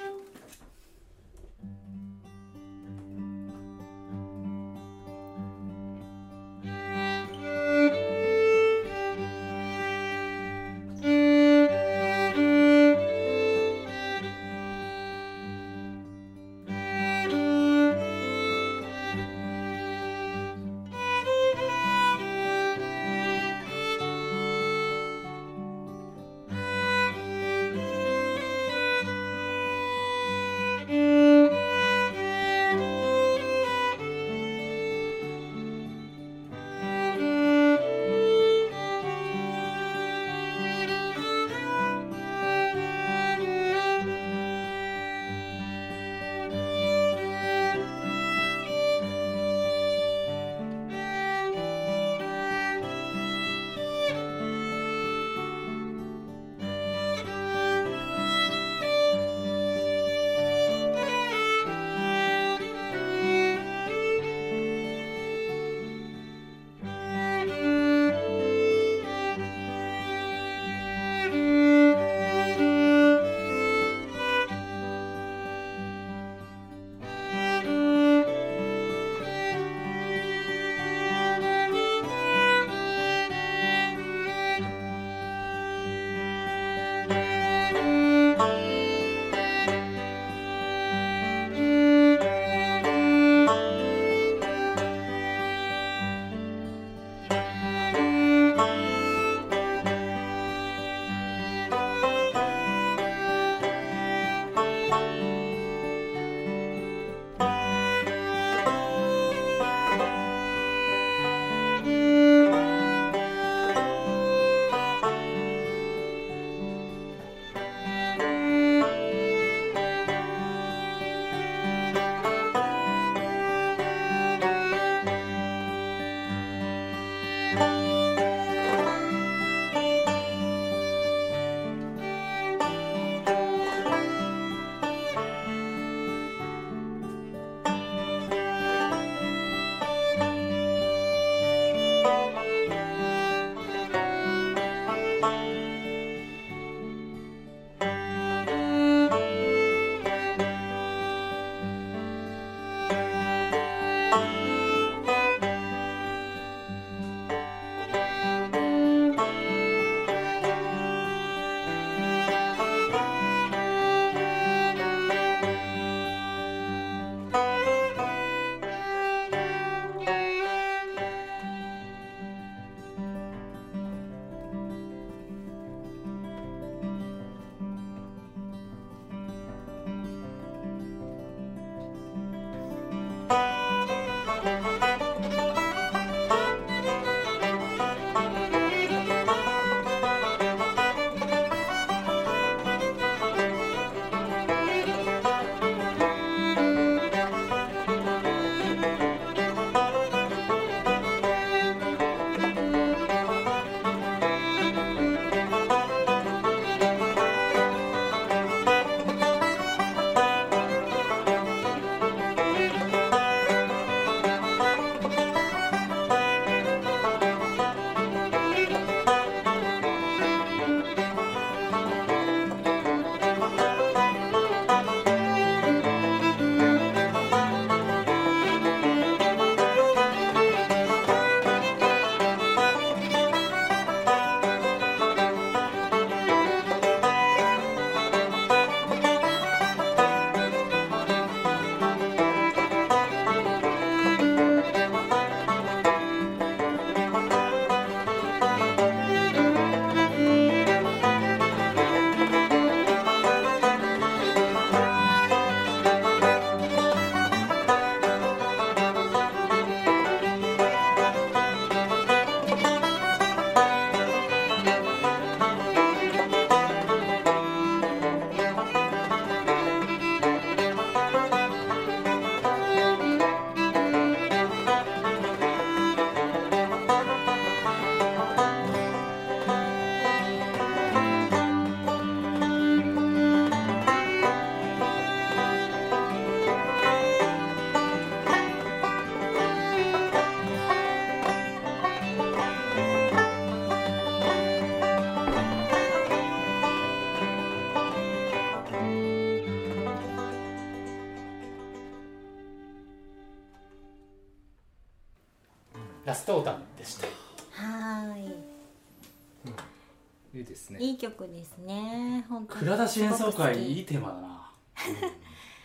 [312.92, 313.74] 本当に蔵出し演奏すごく好会き。
[313.74, 314.22] いいテーマだな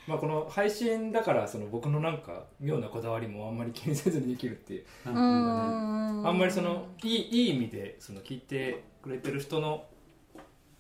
[0.07, 4.85] まあこの配信だからその僕のなんか妙なこだわりもあんまり気にせずにできるっていう。
[5.07, 6.29] ううんん。
[6.29, 9.85] あんまりそのいいいい意味でその聞いてくれてる人の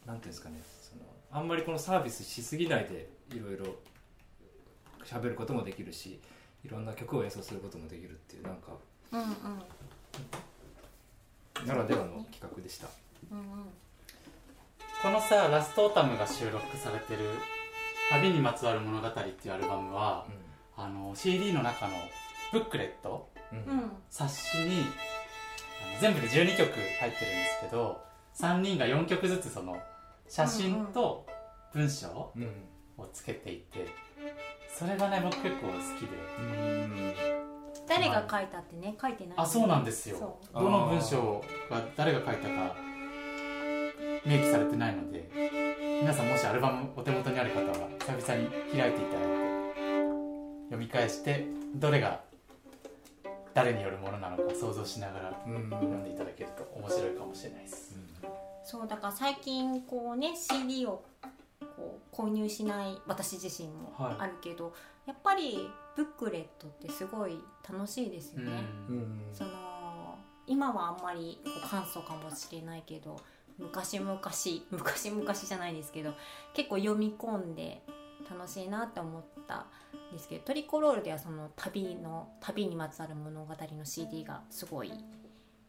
[0.07, 0.61] なんていうんですかね。
[0.81, 3.67] そのあんまりこのサービスしすぎないでいろいろ
[5.05, 6.21] 喋ることもできるし
[6.65, 8.73] いろんな曲を演奏することもできるっていうなんか
[9.13, 9.29] うんうん。
[11.67, 12.87] ならではの企画でした。
[13.33, 13.47] うんうん
[15.03, 17.31] このさラストオータムが収録されてる
[18.11, 20.27] 「旅にまつわる物語」っていうアルバムは
[20.77, 21.95] あの CD の中の
[22.53, 23.59] ブックレットうん。
[23.59, 23.93] うん。
[24.11, 24.85] 冊子に
[26.01, 28.01] 全部で12曲入ってるんですけど
[28.35, 29.81] 3人が4曲ずつその
[30.29, 31.27] 写真と
[31.73, 32.69] 文章うん。
[32.99, 33.87] をつけていて
[34.75, 36.17] それがね僕結構好きで。
[36.39, 37.15] うん。
[37.87, 39.35] 誰が書いたってね書いてない。
[39.37, 40.17] あそうなんですよ。
[40.53, 42.75] そどの文章が誰が書いたか
[44.27, 45.31] 明記されてないので
[46.03, 49.47] 皆さんもしアルバムお手元にある方は久々に開いていただいて
[50.65, 51.47] 読み返して
[51.77, 52.21] どれが
[53.55, 55.71] 誰によるものなのか想像しながらうん。
[55.71, 57.97] 読んでいただけると面白いかもしれないです。
[58.65, 61.05] そうだから最近こうね CD を
[61.77, 64.17] こう購入しない私自身もはい。
[64.19, 64.75] あるけど、
[65.07, 68.51] やっぱりブックレットってすごい楽しいですよね、
[68.91, 69.21] うん。
[69.33, 69.51] その
[70.47, 73.17] 今はあんまりこう簡素かもしれないけど
[73.59, 74.21] 昔々
[74.71, 76.15] 昔々じゃないですけど
[76.55, 77.83] 結構読み込んで
[78.31, 79.67] 楽しいなって思った
[80.11, 84.89] んですけどトリコロールではその旅の旅にまつわる物語の CD がすごい、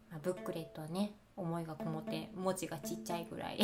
[0.09, 3.59] まあブックレットはね思いがこもって文字がちっちゃいぐらい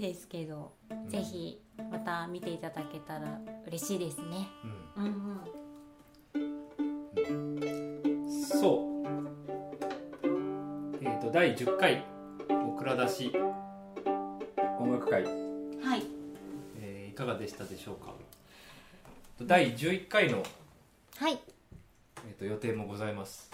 [0.00, 0.72] ですけど、
[1.08, 1.60] ぜひ
[1.90, 4.48] また見ていただけたら嬉しいですね。
[4.96, 5.04] うん。
[5.04, 5.60] うん
[8.30, 9.08] そう。
[11.02, 12.04] えっ、と第10回
[12.80, 13.32] オクラ出し。
[14.78, 16.02] 音楽会、はい。
[16.80, 18.14] えーいかがでしたでしょうか？
[19.42, 20.42] 第11回の、
[21.18, 21.38] はい。
[22.26, 23.50] えー、と予定もございます。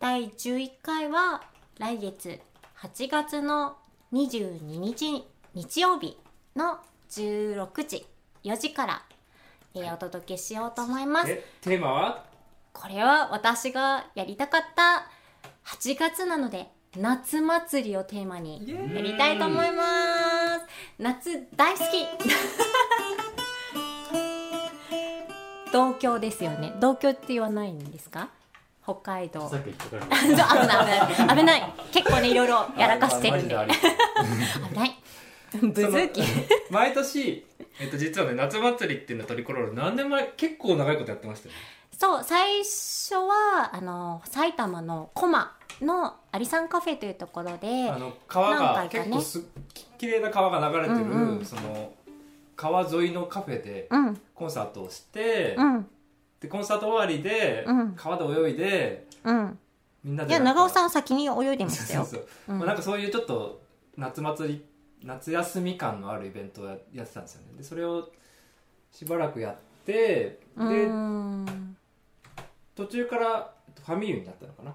[0.00, 1.42] 第11回は
[1.78, 2.40] 来月
[2.78, 3.76] 8月の
[4.14, 6.16] 22日日曜日
[6.56, 6.78] の
[7.10, 8.06] 16時
[8.44, 9.02] 4時から、
[9.74, 11.30] えーお届けしようと思います。
[11.30, 12.24] えテーマは？
[12.72, 15.10] これは私がやりたかった
[15.66, 20.66] 8月なので夏祭りをテーマにやりたいと思います。
[20.98, 21.82] 夏大好き。
[25.72, 26.74] 同郷ですよね。
[26.80, 28.28] 同郷って言わないんですか？
[28.84, 29.48] 北海道。
[29.52, 29.68] 危ない
[30.36, 30.38] 危
[31.26, 31.36] ない。
[31.38, 31.72] 危ない。
[31.92, 33.54] 結構ねいろいろやらかしてるんで。
[34.70, 34.98] 危ない。
[35.54, 36.22] ブズーキ。
[36.70, 37.46] 毎年、
[37.80, 41.60] えっと、実はね夏祭りっていうのトリコロール何年前結構長いことやってましたよね。
[41.98, 48.88] そう最初はあの埼玉の駒のアリサンカフェというところであの川何がね。
[48.90, 51.44] 結構すき綺麗な川が流れてる、うんうん。
[51.44, 51.92] その
[52.56, 54.20] 川沿いのカフェでうん。
[54.34, 55.86] コンサートをして、うん。
[56.40, 57.92] でコンサート終わりで、うん。
[57.96, 59.58] 川で泳いでうん。
[60.04, 62.04] みんないでや長尾さんん先に泳いでましたよ。
[62.04, 62.54] そうそう、う。
[62.54, 62.58] ん。
[62.58, 63.62] まあ、なんかそういうちょっと
[63.96, 64.64] 夏祭り
[65.04, 67.58] 夏休み感のあるイベントをややってたんですよね。
[67.58, 68.08] でそれを
[68.90, 71.76] しばらくやってうでん。
[72.74, 73.52] 途中から
[73.84, 74.74] ファミユになったのかな、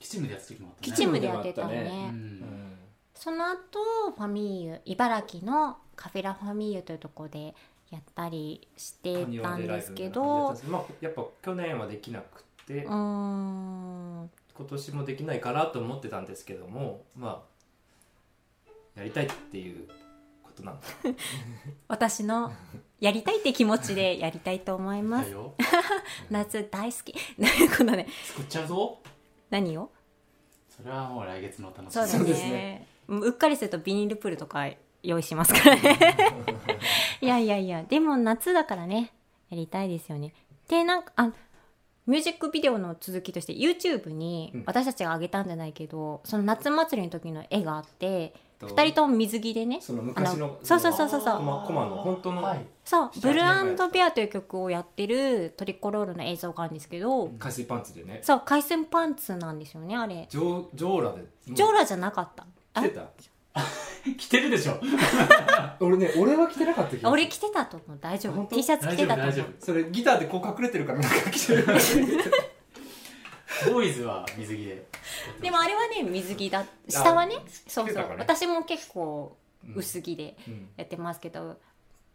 [0.00, 0.96] 吉ムでやつ時もあったね。
[0.96, 2.12] 吉ムでやってたね。
[3.14, 7.54] その後ファミーユ茨城のカフェラファミーユというところで
[7.90, 10.22] やったりしてたんですけど。
[10.52, 14.28] うまあ、やっぱ去年はできなくて、今
[14.68, 17.42] 年もできないかなと思ってたんですけどもま
[18.66, 18.70] あ
[19.00, 19.88] やりたいっていう
[20.42, 20.86] ことなんだ。
[21.88, 22.52] 私の
[23.00, 25.34] やりたいって気持ちでやりたいと思います。
[26.30, 27.12] 夏大好き。
[27.76, 28.98] このね作っちゃうぞ
[29.50, 29.90] 何を？
[30.68, 32.06] それはもう来月のお楽しみ。
[32.06, 32.50] そうですね。
[32.50, 32.86] ね。
[33.08, 34.68] うっかりするとビニールプールとか
[35.02, 35.76] 用意しますから。
[35.76, 35.98] ね
[37.20, 39.12] いやいやいやでも夏だからね
[39.50, 40.32] やりたいですよね。
[40.68, 41.32] でなんかあ
[42.06, 44.62] ミュージックビデオの続きとして YouTube にうん。
[44.66, 49.78] 私たちが上げたんじゃないけど、その夏祭りの時の絵があってと2人とも水着でね。
[49.80, 51.36] その昔のそうそうそうそうそう。
[51.38, 52.66] コマコマの本当のはい。
[52.84, 58.20] そう「七ブルーベア」という曲をやってるトリコロールの映像があるんですけど、海水パンツでね。
[58.22, 60.26] そう海鮮パンツなんですよねあれ。
[60.28, 61.24] ジョージョーラで。
[61.48, 62.46] ジョーラじゃなかった。
[62.74, 62.82] あ？
[62.82, 63.02] 着てた。
[64.16, 64.78] 着てるでしょ。
[65.80, 67.10] 俺ね俺は着てなかった気がする。
[67.10, 67.98] 俺着てたと思う。
[68.00, 68.34] 大丈夫。
[68.34, 69.32] 本当？T シャツ着てたと思う。
[69.32, 71.66] 大丈夫それギターでこう隠れてるからなんか着てる。
[73.66, 74.86] ボーイズは水着で
[75.40, 78.06] でもあれはね水着だ下はねそうそう。
[78.18, 79.36] 私も結構
[79.74, 80.68] 薄着でうん。
[80.76, 81.58] やってますけど、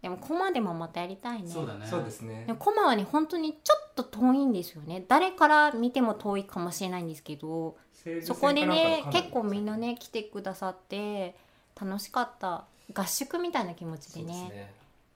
[0.01, 1.49] でもコマでもまたやりたいね。
[1.49, 1.85] そうだね。
[1.87, 2.45] そうですね。
[2.45, 5.03] でもコマはね本当にちょっと遠いんですよね。
[5.07, 7.77] 誰から見ても遠いかもしれないんですけど
[8.23, 11.35] そこでね結構みんなね来てくださって
[11.79, 12.65] 楽しかった。
[12.93, 14.49] 合宿みたいな気持ちでそうですね。
[14.49, 14.73] ね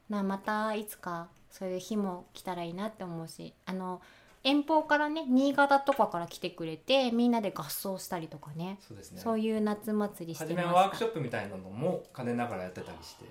[0.09, 4.01] なまたいつかそういう日も来たらいいなって思うしあの
[4.43, 8.77] 遠方からね新潟とかから来てくれてみんなで合奏したりとかね。
[8.87, 9.19] そうですね。
[9.19, 13.25] そういう夏祭りして初めましたはワークショップみたいなのも兼ねながらやってたりして、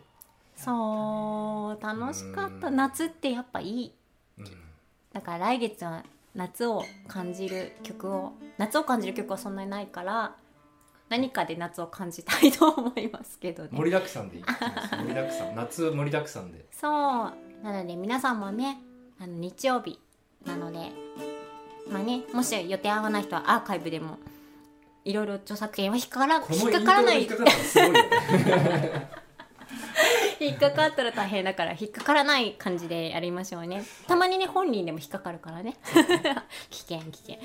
[0.56, 2.68] そう楽しかった。
[2.68, 2.76] うん。
[2.76, 3.94] 夏ってやっぱいい。
[4.38, 4.44] うん、
[5.12, 6.04] だから来月は
[6.34, 10.36] 夏を感じる曲を夏を感じる曲はそんなにないから
[11.08, 13.70] 何かで夏を感じたいと思いますけどね。
[13.72, 15.54] 盛りだくさんでいきます盛りだくさん。
[15.56, 16.66] 夏盛りだくさんで。
[16.70, 16.92] そう。
[17.62, 18.78] なので皆さんもね
[19.18, 19.98] あの日曜日
[20.48, 20.78] なので
[21.88, 24.18] まあねもし予定合わない人はアーカイブでも
[25.04, 27.26] いろいろ著作権は引っかから引っかからない。
[30.40, 33.84] 引っかかったら大変だから引っかからない感じでやりましょうね。
[34.06, 35.76] たまにね本人でも引っかかるからね。
[36.70, 37.38] 危険危険。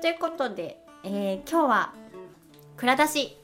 [0.00, 1.92] ということで、えー今日は
[2.76, 3.36] 蔵出し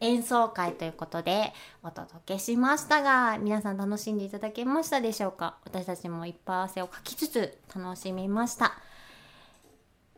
[0.00, 5.56] 演奏会ということでお届けしましたが皆さん楽しんでいただけましたでしょうか？
[5.64, 8.74] 私たちもいっぱい汗をかきつつ楽しみました。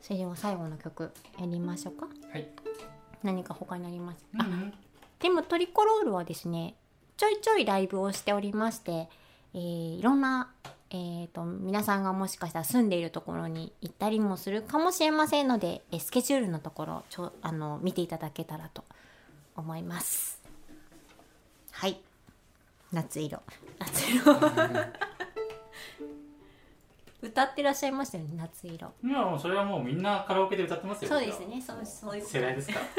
[0.00, 2.06] それでは最後の曲やりましょうか。
[2.32, 2.48] はい。
[3.22, 4.24] 何か他になります？
[4.34, 4.74] うんうん
[5.18, 6.76] でもトリコロールはですね
[7.16, 9.08] ちょいちょいライブをしておりまして、
[9.52, 10.52] えーいろんな、
[10.90, 18.84] えー、と皆さんがもしかしたら住んでいるところに行ったりもするかもしれませんので、えースケジュールのところちょあの見ていただけたらと
[19.58, 20.40] 思います。
[21.72, 22.00] はい。
[22.92, 23.42] 夏色。
[23.78, 24.22] 夏色。
[27.20, 28.92] 歌ってらっしゃいましたよね夏色。
[29.02, 32.84] いやもうそれはもうみんなカラオケで歌ってますよそうですねそうそういう世代ですから。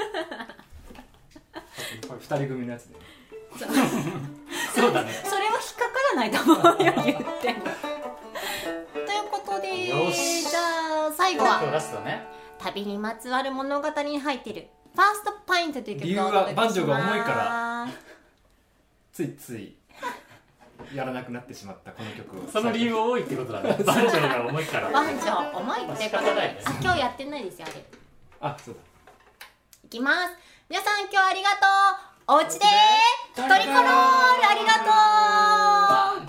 [2.07, 2.99] これ二人組のやつで、ね、
[4.75, 5.13] そうだね。
[5.23, 6.95] それは引っかからないと思うよ言っ
[7.41, 7.53] て。
[7.53, 7.61] も
[8.93, 10.41] ということでよし。
[10.49, 10.59] じゃ
[11.07, 11.61] あ最後は。
[11.71, 12.27] ラストね。
[12.59, 15.31] 旅にまつわる物語に入っている「ファースト
[15.69, 16.55] ント」という理由は曲をお届けします。
[16.55, 17.87] バンジョーが重いから
[19.13, 19.75] ついつい
[20.93, 23.77] やらなくなってしまったこの曲をその理由多いってことだね。
[23.85, 24.89] バンジョーが重いから。
[24.89, 27.85] バンジョー重いって仕方ないねあ今日やってないですよあれ。
[28.41, 28.79] あそうだ。
[29.85, 30.33] いきます。
[30.69, 31.55] 皆さん今日はありがと
[32.05, 32.09] う。
[32.31, 32.65] おうちで
[33.35, 34.73] トリコロールありが
[36.21, 36.28] と